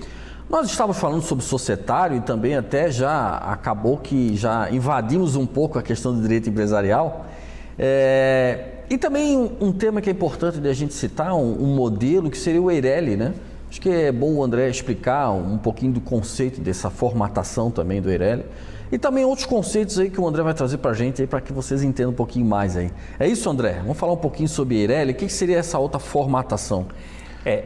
[0.51, 5.79] Nós estávamos falando sobre societário e também até já acabou que já invadimos um pouco
[5.79, 7.25] a questão do direito empresarial.
[7.79, 11.75] É, e também um, um, tema que é importante de a gente citar, um, um
[11.75, 13.33] modelo que seria o Eireli, né?
[13.71, 18.11] Acho que é bom o André explicar um pouquinho do conceito dessa formatação também do
[18.11, 18.45] Eireli.
[18.93, 21.41] E também outros conceitos aí que o André vai trazer para a gente aí para
[21.41, 22.91] que vocês entendam um pouquinho mais aí.
[23.19, 23.79] É isso, André?
[23.81, 25.13] Vamos falar um pouquinho sobre Eireli.
[25.13, 26.85] O que seria essa outra formatação?
[27.43, 27.65] É,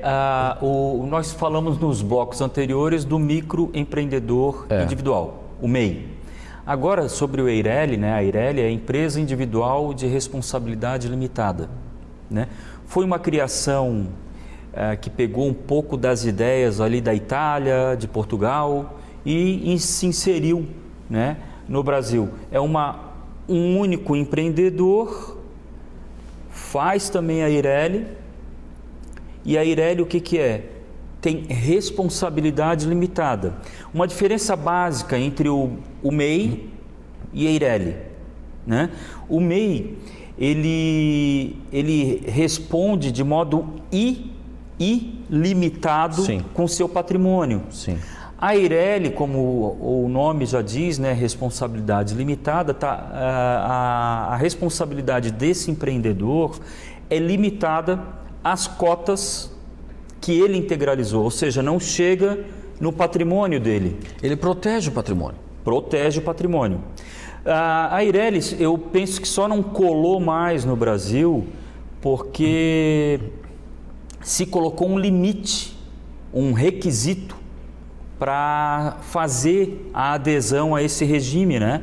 [0.62, 4.84] o, nós falamos nos blocos anteriores do microempreendedor é.
[4.84, 6.16] individual, o MEI.
[6.64, 8.14] Agora, sobre o Eireli, né?
[8.14, 11.68] a Eireli é a Empresa Individual de Responsabilidade Limitada.
[12.30, 12.46] Né?
[12.86, 14.10] Foi uma criação
[14.72, 20.06] é, que pegou um pouco das ideias ali da Itália, de Portugal e, e se
[20.06, 20.66] inseriu
[21.08, 21.36] né,
[21.68, 22.28] no Brasil.
[22.50, 23.12] É uma,
[23.48, 25.38] um único empreendedor,
[26.50, 28.06] faz também a Ireli,
[29.44, 30.70] e a Ireli o que, que é?
[31.20, 33.54] Tem responsabilidade limitada.
[33.92, 36.68] Uma diferença básica entre o, o MEI
[37.32, 37.96] e a Ireli.
[38.66, 38.90] Né?
[39.28, 39.96] O MEI,
[40.38, 43.74] ele, ele responde de modo
[44.78, 46.44] ilimitado Sim.
[46.52, 47.62] com seu patrimônio.
[47.70, 47.98] Sim.
[48.38, 55.70] A Eireli, como o nome já diz, né, responsabilidade limitada, tá, a, a responsabilidade desse
[55.70, 56.58] empreendedor
[57.08, 57.98] é limitada
[58.44, 59.50] às cotas
[60.20, 62.44] que ele integralizou, ou seja, não chega
[62.78, 63.98] no patrimônio dele.
[64.22, 65.38] Ele protege o patrimônio.
[65.64, 66.80] Protege o patrimônio.
[67.42, 71.46] A Eireli, eu penso que só não colou mais no Brasil
[72.02, 73.18] porque
[74.20, 75.74] se colocou um limite,
[76.34, 77.45] um requisito
[78.18, 81.82] para fazer a adesão a esse regime, né?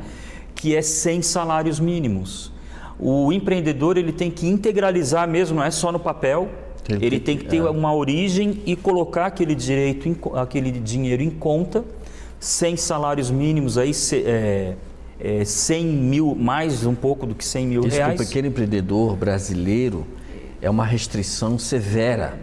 [0.55, 2.51] que é sem salários mínimos.
[2.99, 6.49] O empreendedor ele tem que integralizar mesmo, não é só no papel,
[6.88, 7.69] ele, ele tem que ter é.
[7.69, 11.84] uma origem e colocar aquele, direito, aquele dinheiro em conta,
[12.39, 13.91] sem salários mínimos, aí,
[14.25, 14.75] é,
[15.19, 18.19] é, 100 mil, mais um pouco do que 100 mil reais.
[18.19, 20.05] O pequeno empreendedor brasileiro
[20.61, 22.39] é uma restrição severa,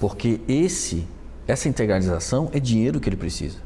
[0.00, 1.04] porque esse
[1.46, 3.58] essa integralização é dinheiro que ele precisa.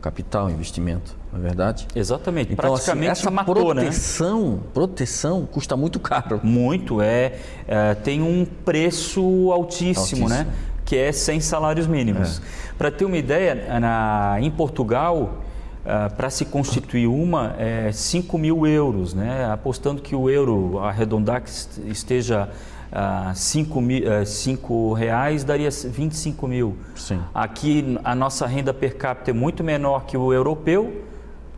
[0.00, 1.86] Capital, investimento, não é verdade?
[1.94, 2.52] Exatamente.
[2.52, 3.82] Então, assim, Praticamente assim, essa matou, né?
[3.82, 4.58] proteção, né?
[4.74, 6.40] proteção custa muito caro.
[6.42, 9.20] Muito, é, é tem um preço
[9.52, 10.48] altíssimo, altíssimo, né?
[10.84, 12.40] Que é sem salários mínimos.
[12.40, 12.72] É.
[12.76, 15.38] Para ter uma ideia, na, em Portugal,
[15.82, 19.50] Uh, para se constituir uma é 5 mil euros, né?
[19.52, 21.50] apostando que o euro arredondar que
[21.90, 22.48] esteja
[22.92, 26.76] uh, 5, mil, uh, 5 reais daria 25 mil.
[26.94, 27.20] Sim.
[27.34, 31.02] Aqui a nossa renda per capita é muito menor que o europeu,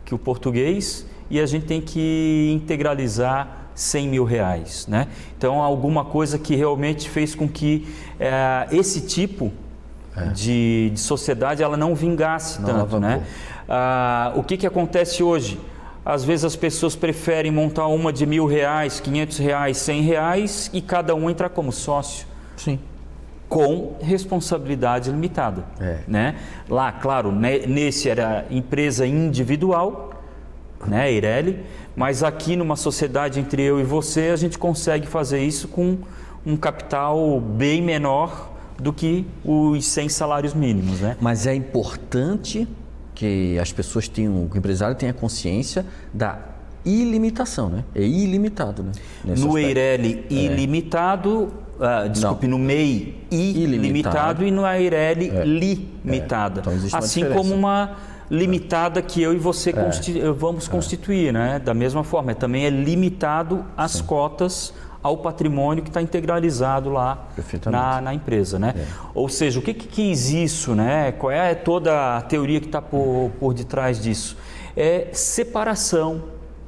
[0.03, 4.87] que o português, e a gente tem que integralizar 100 mil reais.
[4.87, 5.07] Né?
[5.37, 9.51] Então, alguma coisa que realmente fez com que uh, esse tipo
[10.15, 10.27] é.
[10.29, 12.99] de, de, sociedade ela não vingasse não tanto.
[12.99, 13.21] Né?
[13.67, 15.59] Uh, o que, que acontece hoje?
[16.05, 20.79] Às vezes as pessoas preferem montar uma de mil reais, quinhentos reais, cem reais e
[20.79, 22.27] cada um entrar como sócio.
[22.55, 22.79] Sim.
[23.49, 25.65] Com responsabilidade limitada.
[25.79, 25.99] É.
[26.07, 26.35] Né?
[26.69, 30.11] Lá, claro, nesse era empresa individual,
[30.85, 31.63] né, Eireli,
[31.95, 35.97] mas aqui numa sociedade entre eu e você, a gente consegue fazer isso com
[36.45, 40.99] um capital bem menor do que os 100 salários mínimos.
[40.99, 41.17] Né?
[41.19, 42.67] Mas é importante
[43.15, 46.37] que as pessoas tenham, o empresário tenha consciência da
[46.85, 47.83] ilimitação, né?
[47.95, 48.91] É ilimitado, né?
[49.23, 50.33] Nesse no Eireli, é.
[50.33, 52.59] ilimitado, uh, desculpe, Não.
[52.59, 55.43] no MEI, ilimitado, ilimitado e no Eireli, é.
[55.43, 56.59] limitada.
[56.59, 56.75] É.
[56.75, 57.95] Então, assim como uma
[58.29, 60.31] limitada que eu e você é.
[60.31, 60.71] vamos é.
[60.71, 61.59] constituir, né?
[61.59, 64.03] Da mesma forma, também é limitado às Sim.
[64.03, 64.73] cotas
[65.05, 67.27] ao patrimônio que está integralizado lá
[67.67, 68.73] na, na, empresa, né?
[68.75, 68.85] É.
[69.13, 71.11] Ou seja, o que, que quis isso, né?
[71.11, 74.35] Qual é toda a teoria que está por, por detrás disso?
[74.75, 76.23] É separação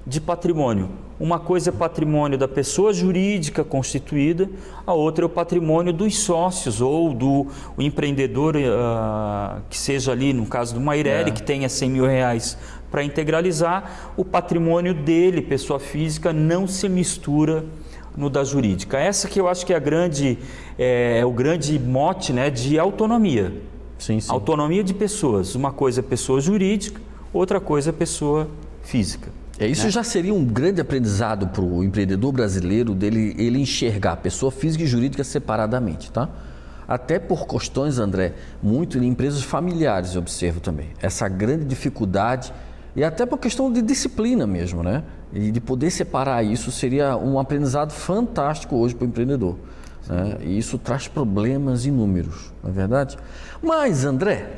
[0.05, 0.87] de patrimônio.
[1.19, 4.47] Uma coisa é patrimônio da pessoa jurídica constituída,
[4.85, 7.47] a outra é o patrimônio dos sócios ou do
[7.79, 11.33] empreendedor uh, que seja ali, no caso do Mairelli, é.
[11.33, 12.55] que tenha 100 mil reais
[12.91, 17.65] para integralizar, o patrimônio dele, pessoa física, não se mistura
[18.17, 18.97] no da jurídica.
[18.97, 20.37] Essa que eu acho que é a grande
[20.77, 23.53] é, é o grande mote, né, de autonomia.
[23.99, 24.31] Sim, sim.
[24.31, 25.55] Autonomia de pessoas.
[25.55, 26.99] Uma coisa é pessoa jurídica,
[27.31, 28.49] outra coisa é pessoa
[28.81, 29.29] física.
[29.59, 29.91] É, isso né?
[29.91, 34.87] já seria um grande aprendizado para o empreendedor brasileiro dele ele enxergar pessoa física e
[34.87, 36.29] jurídica separadamente, tá?
[36.87, 42.53] Até por questões, André, muito em empresas familiares eu observo também essa grande dificuldade
[42.97, 45.03] E até por questão de disciplina mesmo, né?
[45.31, 49.55] E de poder separar isso seria um aprendizado fantástico hoje para o empreendedor.
[50.09, 50.37] Né?
[50.41, 53.15] E isso traz problemas inúmeros, não é verdade?
[53.61, 54.49] Mas, André,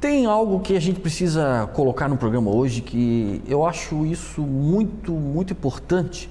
[0.00, 5.12] tem algo que a gente precisa colocar no programa hoje que eu acho isso muito,
[5.12, 6.30] muito importante: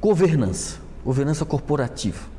[0.00, 2.30] governança, governança corporativa.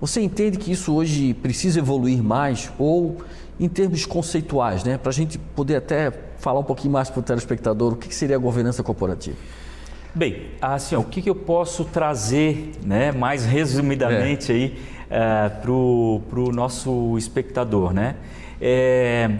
[0.00, 3.18] Você entende que isso hoje precisa evoluir mais ou
[3.60, 4.98] em termos conceituais, né?
[4.98, 6.10] Para a gente poder até
[6.44, 9.38] falar um pouquinho mais para o telespectador o que seria a governança corporativa?
[10.14, 14.54] Bem, assim, ó, o que, que, eu posso trazer, né, mais resumidamente é.
[14.54, 14.78] aí
[15.10, 18.16] é, para o nosso espectador, né?
[18.60, 19.30] É,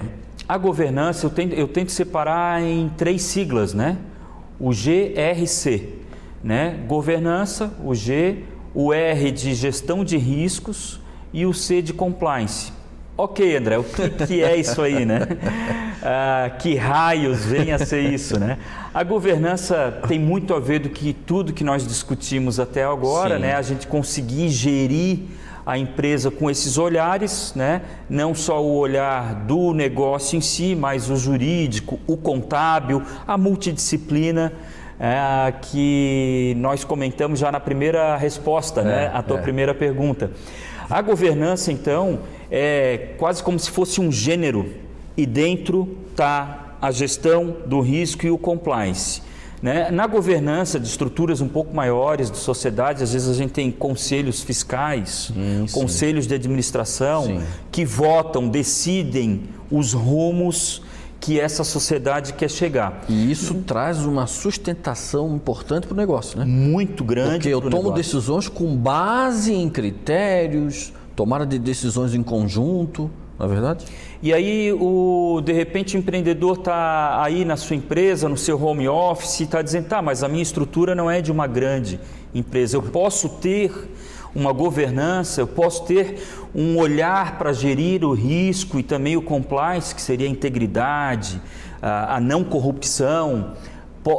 [0.48, 3.98] a governança eu tento, eu tento separar em três siglas, né?
[4.58, 5.90] O GRC,
[6.42, 6.82] né?
[6.88, 8.44] Governança, o G,
[8.74, 11.00] o R de gestão de riscos
[11.34, 12.72] e o C de compliance.
[13.16, 15.20] Ok, André, o que, que é isso aí, né?
[16.06, 18.58] Ah, que raios vem a ser isso, né?
[18.92, 23.42] A governança tem muito a ver do que tudo que nós discutimos até agora, Sim.
[23.42, 23.54] né?
[23.54, 25.20] A gente conseguir gerir
[25.64, 27.80] a empresa com esses olhares, né?
[28.06, 34.52] não só o olhar do negócio em si, mas o jurídico, o contábil, a multidisciplina.
[35.00, 38.92] É, que nós comentamos já na primeira resposta, né?
[38.92, 39.10] é, né?
[39.12, 39.42] A tua é.
[39.42, 40.30] primeira pergunta.
[40.88, 44.84] A governança, então, é quase como se fosse um gênero
[45.16, 49.22] e dentro está a gestão do risco e o compliance.
[49.62, 49.90] Né?
[49.90, 54.42] Na governança de estruturas um pouco maiores, de sociedades, às vezes a gente tem conselhos
[54.42, 56.28] fiscais, sim, conselhos sim.
[56.28, 57.40] de administração sim.
[57.72, 60.82] que votam, decidem os rumos
[61.18, 63.04] que essa sociedade quer chegar.
[63.08, 66.44] E isso traz uma sustentação importante para o negócio, né?
[66.44, 67.30] Muito grande.
[67.36, 67.94] Porque eu tomo negócio.
[67.94, 73.84] decisões com base em critérios, tomada de decisões em conjunto, não é verdade?
[74.22, 78.88] E aí, o, de repente, o empreendedor está aí na sua empresa, no seu home
[78.88, 82.00] office, e está dizendo, tá, mas a minha estrutura não é de uma grande
[82.34, 82.76] empresa.
[82.76, 83.72] Eu posso ter
[84.34, 86.18] uma governança, eu posso ter
[86.54, 91.40] um olhar para gerir o risco e também o compliance, que seria a integridade,
[91.80, 93.52] a, a não corrupção.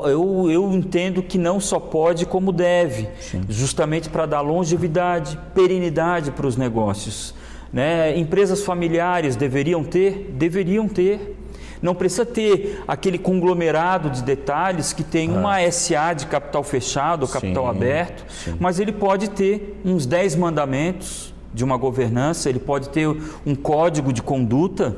[0.06, 3.44] Eu, eu, entendo que não só pode, como deve, Sim.
[3.48, 7.35] justamente para dar longevidade, perenidade para os negócios.
[7.76, 8.18] Né?
[8.18, 10.34] Empresas familiares deveriam ter?
[10.34, 11.36] Deveriam ter.
[11.82, 15.70] Não precisa ter aquele conglomerado de detalhes que tem uma é.
[15.70, 18.56] SA de capital fechado, capital sim, aberto, sim.
[18.62, 23.10] mas ele pode ter uns 10 mandamentos de uma governança, ele pode ter
[23.46, 24.96] um código de conduta,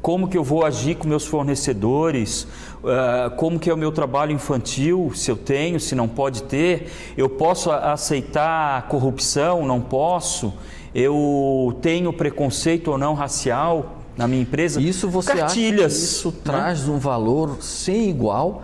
[0.00, 2.44] como que eu vou agir com meus fornecedores,
[2.84, 6.88] uh, como que é o meu trabalho infantil, se eu tenho, se não pode ter,
[7.16, 10.54] eu posso aceitar corrupção, não posso,
[10.98, 14.80] eu tenho preconceito ou não racial, na minha empresa.
[14.80, 16.36] Isso você cartilhas, acha que isso né?
[16.42, 18.62] traz um valor sem igual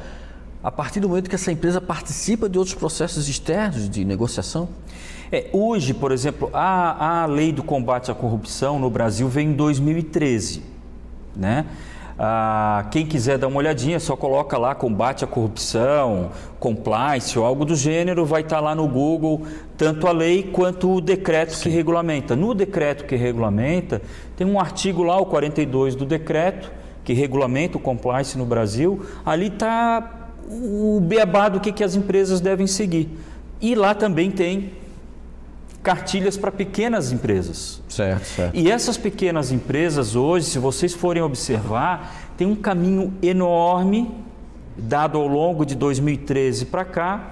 [0.64, 4.68] a partir do momento que essa empresa participa de outros processos externos de negociação?
[5.30, 9.52] É, hoje, por exemplo, a, a lei do combate à corrupção no Brasil veio em
[9.52, 10.62] 2013,
[11.36, 11.66] né?
[12.18, 17.64] Ah, quem quiser dar uma olhadinha, só coloca lá combate à corrupção, compliance ou algo
[17.64, 19.42] do gênero, vai estar tá lá no Google
[19.76, 21.64] tanto a lei quanto o decreto Sim.
[21.64, 22.36] que regulamenta.
[22.36, 24.00] No decreto que regulamenta,
[24.36, 26.70] tem um artigo lá, o 42 do decreto,
[27.02, 29.04] que regulamenta o compliance no Brasil.
[29.24, 33.08] Ali está o beabá do que, que as empresas devem seguir.
[33.60, 34.72] E lá também tem
[35.82, 37.82] cartilhas para pequenas empresas.
[37.88, 38.56] Certo, certo.
[38.56, 44.10] E essas pequenas empresas hoje, se vocês forem observar, tem um caminho enorme
[44.76, 47.30] dado ao longo de 2013 para cá,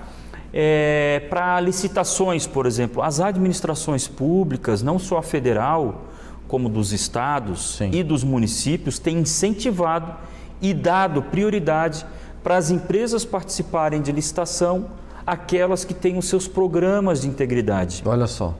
[0.53, 3.03] é, para licitações, por exemplo.
[3.03, 6.07] As administrações públicas, não só a federal,
[6.49, 7.91] como dos estados Sim.
[7.93, 10.13] e dos municípios, têm incentivado
[10.61, 12.05] e dado prioridade
[12.43, 14.87] para as empresas participarem de licitação
[15.31, 18.03] aquelas que têm os seus programas de integridade.
[18.05, 18.55] Olha só.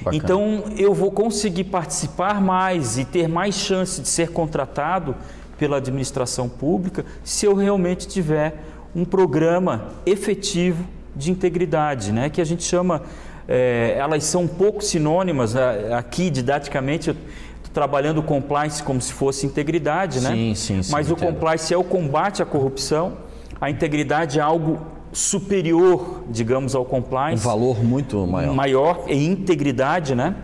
[0.00, 0.16] Bacana.
[0.16, 5.14] Então eu vou conseguir participar mais e ter mais chance de ser contratado
[5.56, 8.62] pela administração pública se eu realmente tiver
[8.94, 12.28] um programa efetivo de integridade, né?
[12.28, 13.02] que a gente chama,
[13.48, 15.94] é, elas são um pouco sinônimas, né?
[15.94, 17.16] aqui didaticamente eu
[17.56, 20.30] estou trabalhando o compliance como se fosse integridade, né?
[20.30, 20.92] Sim, sim, sim.
[20.92, 23.16] Mas o compliance é o combate à corrupção,
[23.60, 27.42] a integridade é algo superior, digamos, ao compliance.
[27.42, 28.54] Um valor muito maior.
[28.54, 30.36] Maior em integridade, né?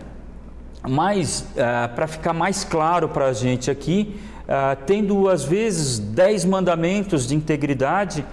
[0.81, 4.15] Mas, uh, para ficar mais claro para a gente aqui,
[4.45, 8.25] uh, tendo às vezes dez mandamentos de integridade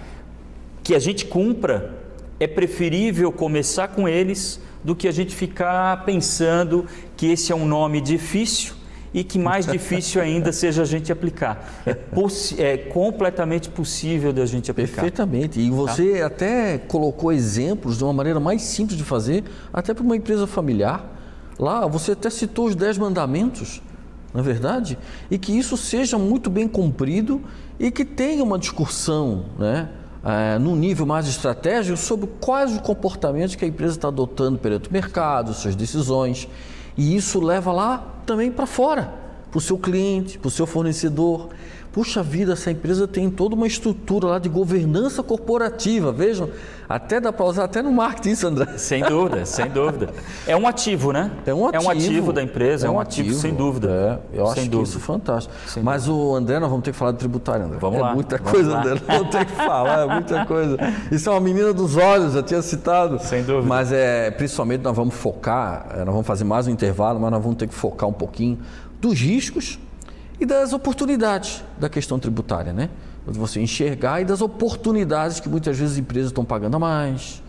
[0.82, 1.94] que a gente cumpra,
[2.40, 6.86] é preferível começar com eles do que a gente ficar pensando
[7.18, 8.79] que esse é um nome difícil
[9.12, 11.82] e que mais difícil ainda seja a gente aplicar.
[11.86, 11.96] É,
[12.58, 14.94] é completamente possível da gente aplicar.
[14.94, 15.60] Perfeitamente.
[15.60, 16.26] E você tá?
[16.26, 21.18] até colocou exemplos de uma maneira mais simples de fazer, até para uma empresa familiar.
[21.58, 23.82] Lá, você até citou os dez mandamentos,
[24.32, 24.96] não é verdade?
[25.30, 27.42] E que isso seja muito bem cumprido
[27.78, 29.88] e que tenha uma discussão, né?
[30.22, 34.90] É, num nível mais estratégico sobre quais os comportamentos que a empresa está adotando perante
[34.90, 36.46] o mercado, suas decisões.
[37.00, 39.14] E isso leva lá também para fora,
[39.50, 41.48] para o seu cliente, para o seu fornecedor.
[41.92, 46.12] Puxa vida, essa empresa tem toda uma estrutura lá de governança corporativa.
[46.12, 46.48] Vejam,
[46.88, 48.78] até dá para usar até no marketing isso, André.
[48.78, 50.10] Sem dúvida, sem dúvida.
[50.46, 51.32] É um ativo, né?
[51.44, 51.82] É um ativo.
[51.82, 54.20] É um ativo da empresa, é um, é um ativo, ativo, sem dúvida.
[54.32, 54.88] É, eu acho sem que dúvida.
[54.88, 55.54] isso é fantástico.
[55.66, 56.24] Sem Mas dúvida.
[56.24, 57.78] o André, nós vamos ter que falar de tributário, André.
[57.80, 58.14] Vamos é lá.
[58.14, 58.80] muita coisa, lá.
[58.82, 59.02] André.
[59.06, 60.76] Vamos ter que falar, é muita coisa.
[61.10, 63.18] Isso é uma menina dos olhos, já tinha citado.
[63.18, 63.66] Sem dúvida.
[63.66, 67.42] Mas é, principalmente nós vamos focar, é, nós vamos fazer mais um intervalo, mas nós
[67.42, 68.60] vamos ter que focar um pouquinho
[69.00, 69.76] dos riscos
[70.40, 72.88] e das oportunidades da questão tributária, né?
[73.26, 77.42] Você enxergar e das oportunidades que muitas vezes as empresas estão pagando a mais,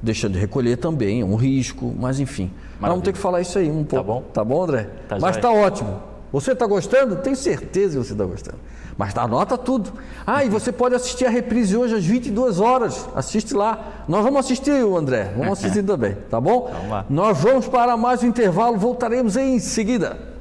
[0.00, 2.44] deixando de recolher também, é um risco, mas enfim.
[2.80, 2.88] Maravilha.
[2.88, 3.96] Vamos ter que falar isso aí um pouco.
[3.96, 4.22] Tá bom?
[4.32, 4.88] Tá bom, André?
[5.08, 6.00] Tá mas está ótimo.
[6.32, 7.16] Você está gostando?
[7.16, 8.58] Tenho certeza que você está gostando.
[8.96, 9.92] Mas tá, anota tudo.
[10.26, 13.08] Ah, e você pode assistir a reprise hoje às 22 horas.
[13.14, 14.04] Assiste lá.
[14.08, 15.32] Nós vamos assistir, André.
[15.36, 16.70] Vamos assistir também, tá bom?
[16.72, 17.04] Vamos lá.
[17.10, 18.76] Nós vamos para mais um intervalo.
[18.78, 20.35] Voltaremos em seguida.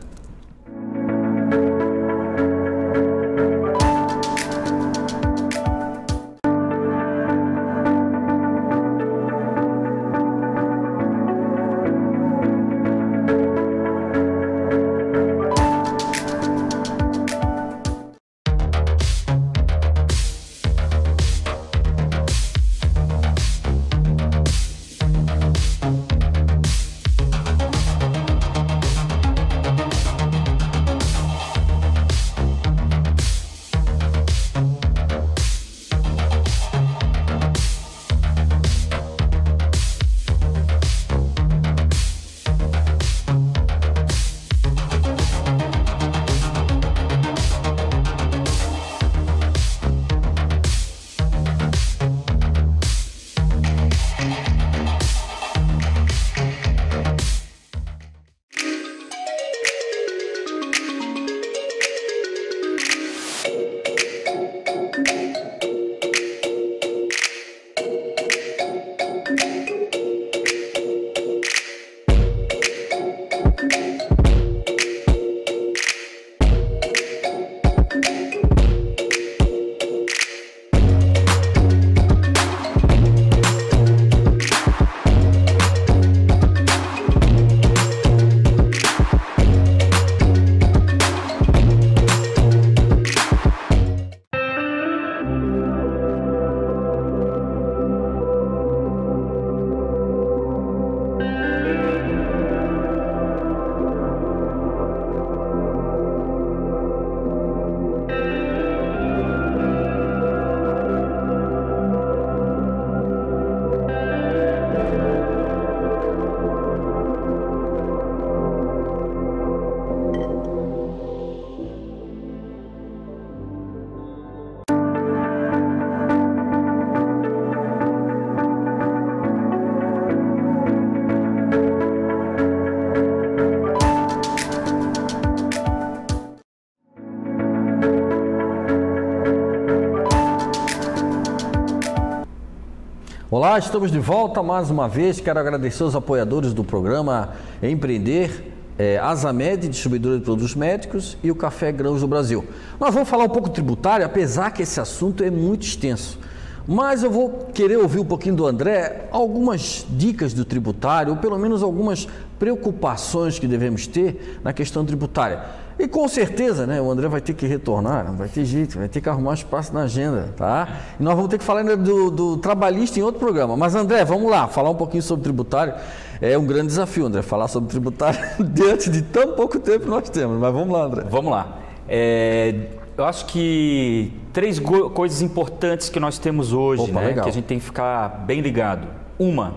[143.37, 145.19] Olá, estamos de volta mais uma vez.
[145.19, 151.35] Quero agradecer os apoiadores do programa Empreender, é, Azamed, distribuidora de produtos médicos, e o
[151.35, 152.45] Café Grãos do Brasil.
[152.79, 156.17] Nós vamos falar um pouco tributário, apesar que esse assunto é muito extenso.
[156.65, 161.37] Mas eu vou querer ouvir um pouquinho do André algumas dicas do tributário, ou pelo
[161.37, 162.07] menos algumas
[162.39, 165.43] preocupações que devemos ter na questão tributária.
[165.77, 168.87] E com certeza, né, o André vai ter que retornar, não vai ter jeito, vai
[168.87, 170.67] ter que arrumar espaço na agenda, tá?
[170.97, 173.57] E nós vamos ter que falar ainda do, do trabalhista em outro programa.
[173.57, 175.73] Mas André, vamos lá, falar um pouquinho sobre tributário.
[176.21, 180.09] É um grande desafio, André, falar sobre tributário diante de tão pouco tempo que nós
[180.09, 180.39] temos.
[180.39, 181.03] Mas vamos lá, André.
[181.09, 181.59] Vamos lá.
[181.89, 182.55] É,
[182.97, 187.45] eu acho que três coisas importantes que nós temos hoje, Opa, né, que a gente
[187.45, 188.87] tem que ficar bem ligado.
[189.19, 189.55] Uma,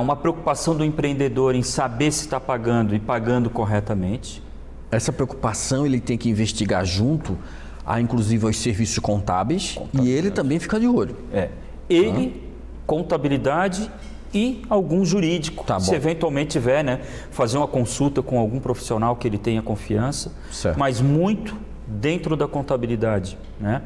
[0.00, 4.42] uma preocupação do empreendedor em saber se está pagando e pagando corretamente
[4.92, 7.36] essa preocupação ele tem que investigar junto
[7.84, 11.16] a inclusive aos serviços contábeis e ele também fica de olho.
[11.32, 11.48] É.
[11.88, 12.82] Ele, ah.
[12.86, 13.90] contabilidade
[14.32, 19.26] e algum jurídico, Tá se eventualmente tiver, né, fazer uma consulta com algum profissional que
[19.26, 20.78] ele tenha confiança, Certo.
[20.78, 23.82] mas muito dentro da contabilidade, né?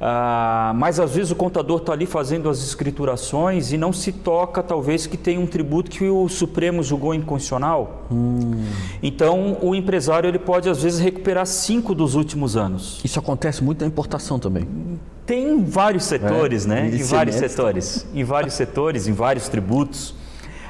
[0.00, 4.62] Ah, mas às vezes o contador está ali fazendo as escriturações e não se toca,
[4.62, 8.06] talvez, que tem um tributo que o Supremo julgou inconstitucional.
[9.02, 13.00] Então, o empresário ele pode, às vezes, recuperar cinco dos últimos anos.
[13.04, 14.68] Isso acontece muito na importação também.
[15.24, 16.88] Tem em vários setores, É, né?
[16.88, 18.06] Em vários setores.
[18.14, 20.14] Em vários setores, em vários tributos.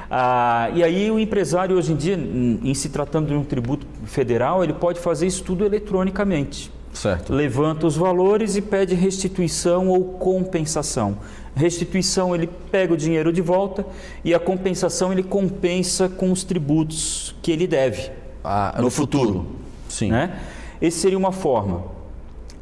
[0.09, 4.63] Ah, e aí o empresário hoje em dia, em se tratando de um tributo federal,
[4.63, 6.71] ele pode fazer isso tudo eletronicamente.
[6.97, 7.31] Certo.
[7.31, 11.19] Levanta os valores e pede restituição ou compensação.
[11.55, 13.85] Restituição ele pega o dinheiro de volta
[14.23, 18.11] e a compensação ele compensa com os tributos que ele deve
[18.43, 19.45] Ah, no futuro.
[19.87, 20.09] Sim.
[20.09, 20.39] né?
[20.81, 21.83] Esse seria uma forma.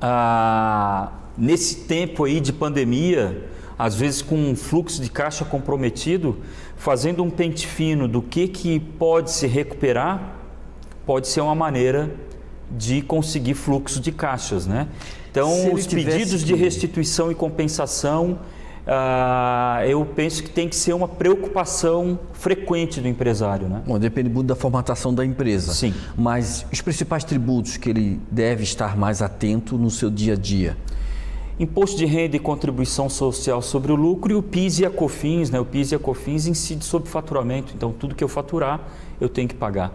[0.02, 3.42] Ah, nesse tempo aí de pandemia,
[3.80, 6.38] às vezes com um fluxo de caixa comprometido,
[6.76, 10.36] fazendo um pente fino do que, que pode se recuperar,
[11.06, 12.12] pode ser uma maneira
[12.72, 14.88] de conseguir fluxo de caixas, né?
[15.32, 18.40] Então, os pedidos de que- restituição e compensação,
[18.88, 23.82] ah, eu penso que tem que ser uma preocupação frequente do empresário, né?
[23.86, 25.74] Bom, depende muito da formatação da empresa.
[25.74, 25.94] Sim.
[26.18, 30.78] Mas os principais tributos que ele deve estar mais atento no seu dia a dia.
[31.58, 35.50] Imposto de renda e contribuição social sobre o lucro e o PIS e a COFINS,
[35.50, 35.60] né?
[35.60, 38.82] O PIS e a COFINS incide sobre faturamento, então tudo que eu faturar
[39.22, 39.94] eu tenho que pagar,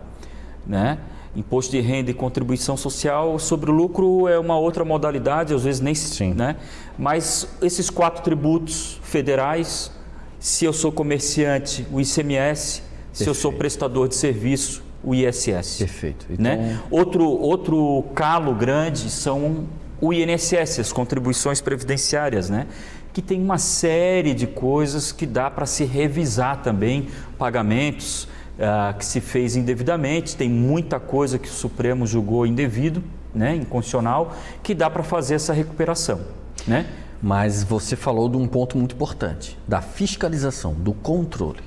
[0.66, 0.98] né?
[1.34, 5.80] Imposto de renda e contribuição social sobre o lucro é uma outra modalidade, às vezes
[5.80, 6.34] nem, se- Sim.
[6.34, 6.56] né?
[6.98, 9.92] Mas esses quatro tributos federais,
[10.40, 13.58] se eu sou comerciante, o ICMS, se eu sou Perfeito.
[13.58, 16.26] prestador de serviço, o ISS Perfeito.
[16.30, 16.80] Então, né?
[16.90, 19.66] Outro, outro calo grande são
[20.00, 22.66] o INSS, as contribuições previdenciárias, né?
[23.12, 28.28] que tem uma série de coisas que dá para se revisar também, pagamentos
[28.61, 33.02] ah, que se fez indevidamente, tem muita coisa que o Supremo julgou indevido,
[33.34, 33.56] né?
[33.56, 36.20] inconstitucional, que dá para fazer essa recuperação.
[36.66, 36.86] Né?
[37.22, 41.61] Mas você falou de um ponto muito importante, da fiscalização, do controle.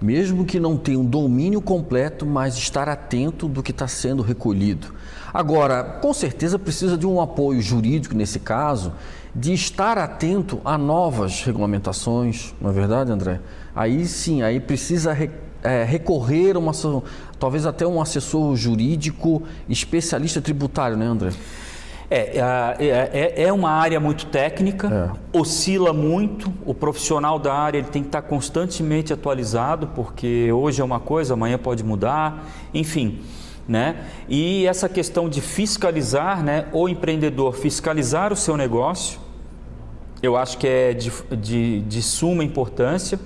[0.00, 4.88] Mesmo que não tenha um domínio completo, mas estar atento do que está sendo recolhido.
[5.32, 8.92] Agora, com certeza precisa de um apoio jurídico nesse caso,
[9.34, 13.40] de estar atento a novas regulamentações, não é verdade, André?
[13.74, 15.30] Aí sim, aí precisa re-
[15.64, 16.72] é, recorrer a uma,
[17.38, 21.30] talvez até um assessor jurídico especialista tributário, né, André?
[22.10, 26.52] É, é, é- é uma área muito técnica, oscila muito.
[26.66, 31.32] O profissional da área ele tem que estar constantemente atualizado, porque hoje é uma coisa,
[31.32, 33.20] amanhã pode mudar, enfim.
[33.66, 33.96] Né?
[34.28, 39.18] E essa questão de fiscalizar, né, o empreendedor fiscalizar o seu negócio,
[40.22, 43.18] eu acho que é de, de, de suma importância.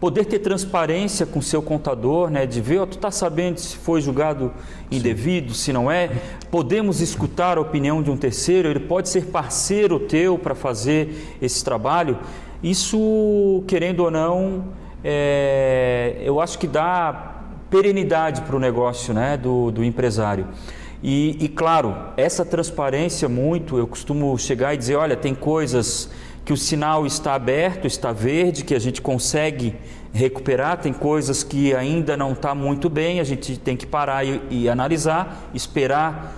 [0.00, 3.76] Poder ter transparência com o seu contador, né, de ver, ó, tu está sabendo se
[3.76, 4.50] foi julgado
[4.90, 6.10] indevido, se não é.
[6.50, 11.62] Podemos escutar a opinião de um terceiro, ele pode ser parceiro teu para fazer esse
[11.62, 12.18] trabalho.
[12.62, 14.64] Isso, querendo ou não,
[15.04, 20.46] é, eu acho que dá perenidade para o negócio né, do, do empresário.
[21.02, 26.10] E, e, claro, essa transparência muito, eu costumo chegar e dizer, olha, tem coisas
[26.50, 29.72] que o sinal está aberto, está verde, que a gente consegue
[30.12, 34.42] recuperar, tem coisas que ainda não está muito bem, a gente tem que parar e,
[34.50, 36.34] e analisar, esperar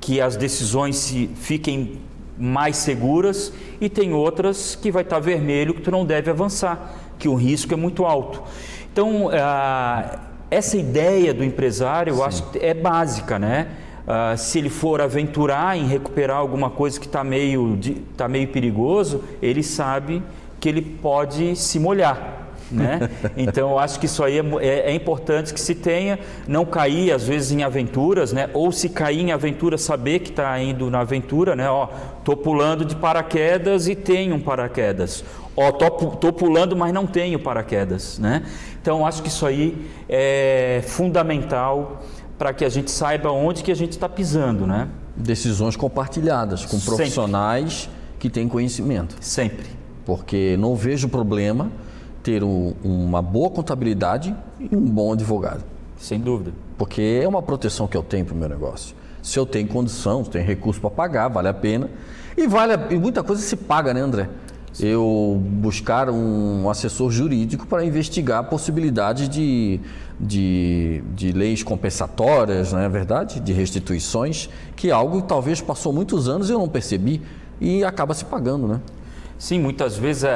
[0.00, 1.98] que as decisões se fiquem
[2.38, 7.28] mais seguras e tem outras que vai estar vermelho que tu não deve avançar, que
[7.28, 8.44] o risco é muito alto.
[8.92, 10.20] Então, ah,
[10.52, 13.66] essa ideia do empresário, eu acho que é básica, né?
[14.10, 18.48] Ah, se ele for aventurar em recuperar alguma coisa que está meio, de- tá meio
[18.48, 20.22] perigoso, ele sabe
[20.58, 22.46] que ele pode se molhar.
[22.70, 23.10] Né?
[23.36, 27.12] Então, eu acho que isso aí é, é- é importante que se tenha, não cair
[27.12, 28.48] às vezes em aventuras, né?
[28.54, 31.68] ou se cair em aventura, saber que está indo na aventura, né?
[31.68, 31.88] Ó,
[32.24, 35.22] tô pulando de paraquedas e tenho um paraquedas.
[35.54, 38.42] Ó, tô, tô pulando, mas não tenho paraquedas, né?
[38.80, 39.76] Então, acho que isso aí
[40.08, 42.00] é fundamental
[42.38, 44.88] para que a gente saiba onde que a gente está pisando, né?
[45.16, 46.96] Decisões compartilhadas com Sempre.
[46.96, 49.16] profissionais que têm conhecimento.
[49.20, 49.66] Sempre.
[50.06, 51.70] Porque não vejo problema
[52.22, 55.64] ter um- uma boa contabilidade e um bom advogado.
[55.98, 56.52] Sem dúvida.
[56.76, 58.94] Porque é uma proteção que eu tenho para o meu negócio.
[59.20, 61.90] Se eu tenho condição, se tenho recurso para pagar, vale a pena.
[62.36, 64.28] E vale a- e muita coisa se paga, né, André?
[64.80, 69.80] Eu buscar um assessor jurídico para investigar a possibilidade de,
[70.18, 73.40] de, de leis compensatórias, não é verdade?
[73.40, 77.22] De restituições, que é algo talvez passou muitos anos e eu não percebi
[77.60, 78.80] e acaba se pagando, né?
[79.38, 80.34] Sim, muitas vezes é,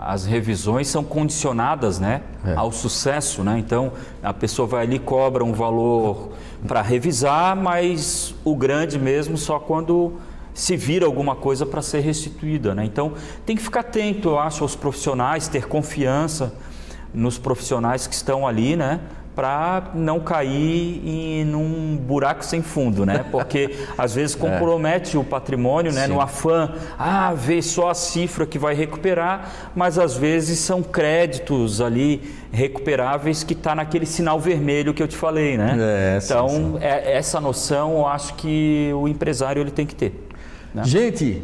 [0.00, 2.54] as revisões são condicionadas né, é.
[2.54, 3.44] ao sucesso.
[3.44, 3.58] Né?
[3.58, 3.92] Então,
[4.22, 6.30] a pessoa vai ali cobra um valor
[6.66, 10.14] para revisar, mas o grande mesmo só quando
[10.54, 12.74] se vira alguma coisa para ser restituída.
[12.74, 12.84] Né?
[12.84, 13.12] Então,
[13.44, 16.54] tem que ficar atento, eu acho, aos profissionais, ter confiança
[17.12, 19.00] nos profissionais que estão ali, né?
[19.34, 23.24] para não cair em num buraco sem fundo, né?
[23.30, 25.18] Porque às vezes compromete é.
[25.18, 26.06] o patrimônio, né?
[26.06, 26.12] Sim.
[26.12, 31.80] No afã, ah, vê só a cifra que vai recuperar, mas às vezes são créditos
[31.80, 35.76] ali recuperáveis que está naquele sinal vermelho que eu te falei, né?
[35.80, 36.78] É, então, sim, sim.
[36.80, 40.28] É, essa noção eu acho que o empresário ele tem que ter.
[40.74, 40.82] Né?
[40.84, 41.42] Gente,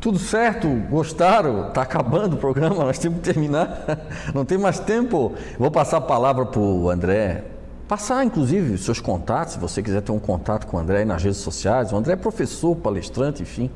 [0.00, 0.66] tudo certo?
[0.90, 1.68] Gostaram?
[1.68, 3.86] Está acabando o programa, nós temos que terminar.
[4.34, 5.34] Não tem mais tempo.
[5.58, 7.44] Vou passar a palavra para o André.
[7.86, 11.22] Passar, inclusive, os seus contatos, se você quiser ter um contato com o André nas
[11.22, 11.92] redes sociais.
[11.92, 13.70] O André é professor, palestrante, enfim.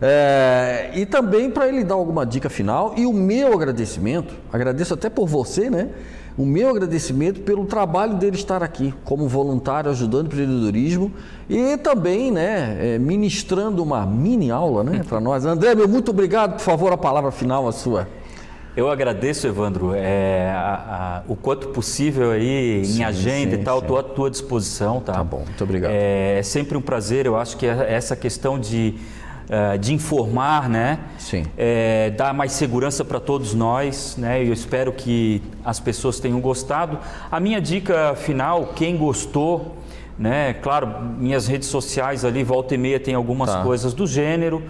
[0.00, 2.94] É, e também para ele dar alguma dica final.
[2.96, 5.88] E o meu agradecimento, agradeço até por você, né?
[6.36, 11.10] O meu agradecimento pelo trabalho dele estar aqui como voluntário ajudando o empreendedorismo
[11.48, 15.46] e também né, é, ministrando uma mini aula né, para nós.
[15.46, 16.54] André, meu muito obrigado.
[16.54, 18.06] Por favor, a palavra final a sua.
[18.76, 23.64] Eu agradeço, Evandro, é, a, a, o quanto possível aí sim, em agenda sim, e
[23.64, 25.00] tal, estou à tua disposição.
[25.00, 25.92] Tá, tá bom, muito obrigado.
[25.92, 28.94] É, é sempre um prazer, eu acho que é essa questão de
[29.48, 30.98] uh, de informar, né?
[31.18, 31.44] Sim.
[31.56, 34.42] É, dar mais segurança para todos nós, né?
[34.42, 36.98] Eu espero que as pessoas tenham gostado.
[37.30, 39.76] A minha dica final, quem gostou,
[40.18, 40.54] né?
[40.54, 40.88] Claro,
[41.18, 43.62] minhas redes sociais ali, volta e meia tem algumas tá.
[43.62, 44.62] coisas do gênero.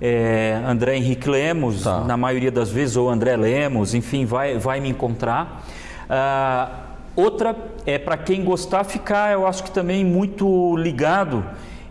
[0.00, 2.00] É, André Henrique Lemos, tá.
[2.00, 5.62] na maioria das vezes, ou André Lemos, enfim, vai, vai me encontrar.
[6.08, 6.74] Uh,
[7.14, 7.54] outra
[7.84, 11.44] é para quem gostar ficar, eu acho que também muito ligado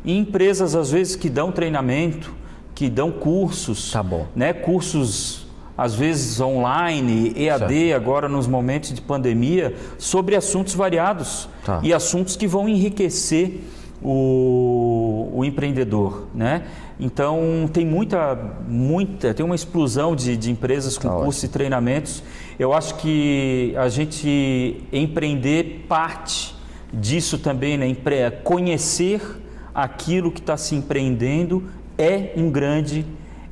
[0.04, 2.34] e empresas, às vezes, que dão treinamento,
[2.74, 4.28] que dão cursos, tá bom.
[4.36, 4.54] né?
[4.54, 5.48] cursos
[5.80, 7.96] às vezes online, EAD, certo.
[7.96, 11.80] agora nos momentos de pandemia, sobre assuntos variados tá.
[11.82, 13.62] e assuntos que vão enriquecer
[14.02, 16.64] o, o, empreendedor, né?
[17.00, 18.38] Então tem muita,
[18.68, 22.22] muita, tem uma explosão de, de empresas com tá cursos e treinamentos.
[22.58, 26.54] Eu acho que a gente empreender parte
[26.94, 27.96] disso também, né?
[28.44, 29.22] Conhecer
[29.84, 31.64] aquilo que está se empreendendo
[31.98, 33.06] é um grande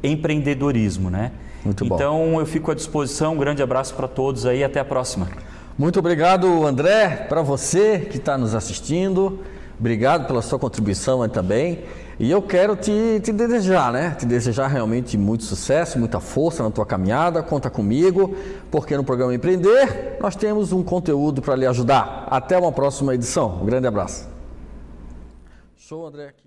[0.03, 1.32] empreendedorismo, né?
[1.63, 1.95] Muito bom.
[1.95, 3.34] Então eu fico à disposição.
[3.34, 4.63] Um grande abraço para todos aí.
[4.63, 5.28] Até a próxima.
[5.78, 9.39] Muito obrigado, André, para você que está nos assistindo.
[9.80, 11.84] Obrigado pela sua contribuição também.
[12.19, 14.15] E eu quero te, te, desejar, né?
[14.17, 17.43] Te desejar realmente muito sucesso, muita força na tua caminhada.
[17.43, 18.36] Conta comigo,
[18.71, 22.28] porque no programa Empreender nós temos um conteúdo para lhe ajudar.
[22.32, 23.59] Até uma próxima edição.
[23.61, 24.37] Um grande abraço.
[25.88, 26.47] Show, André, aqui.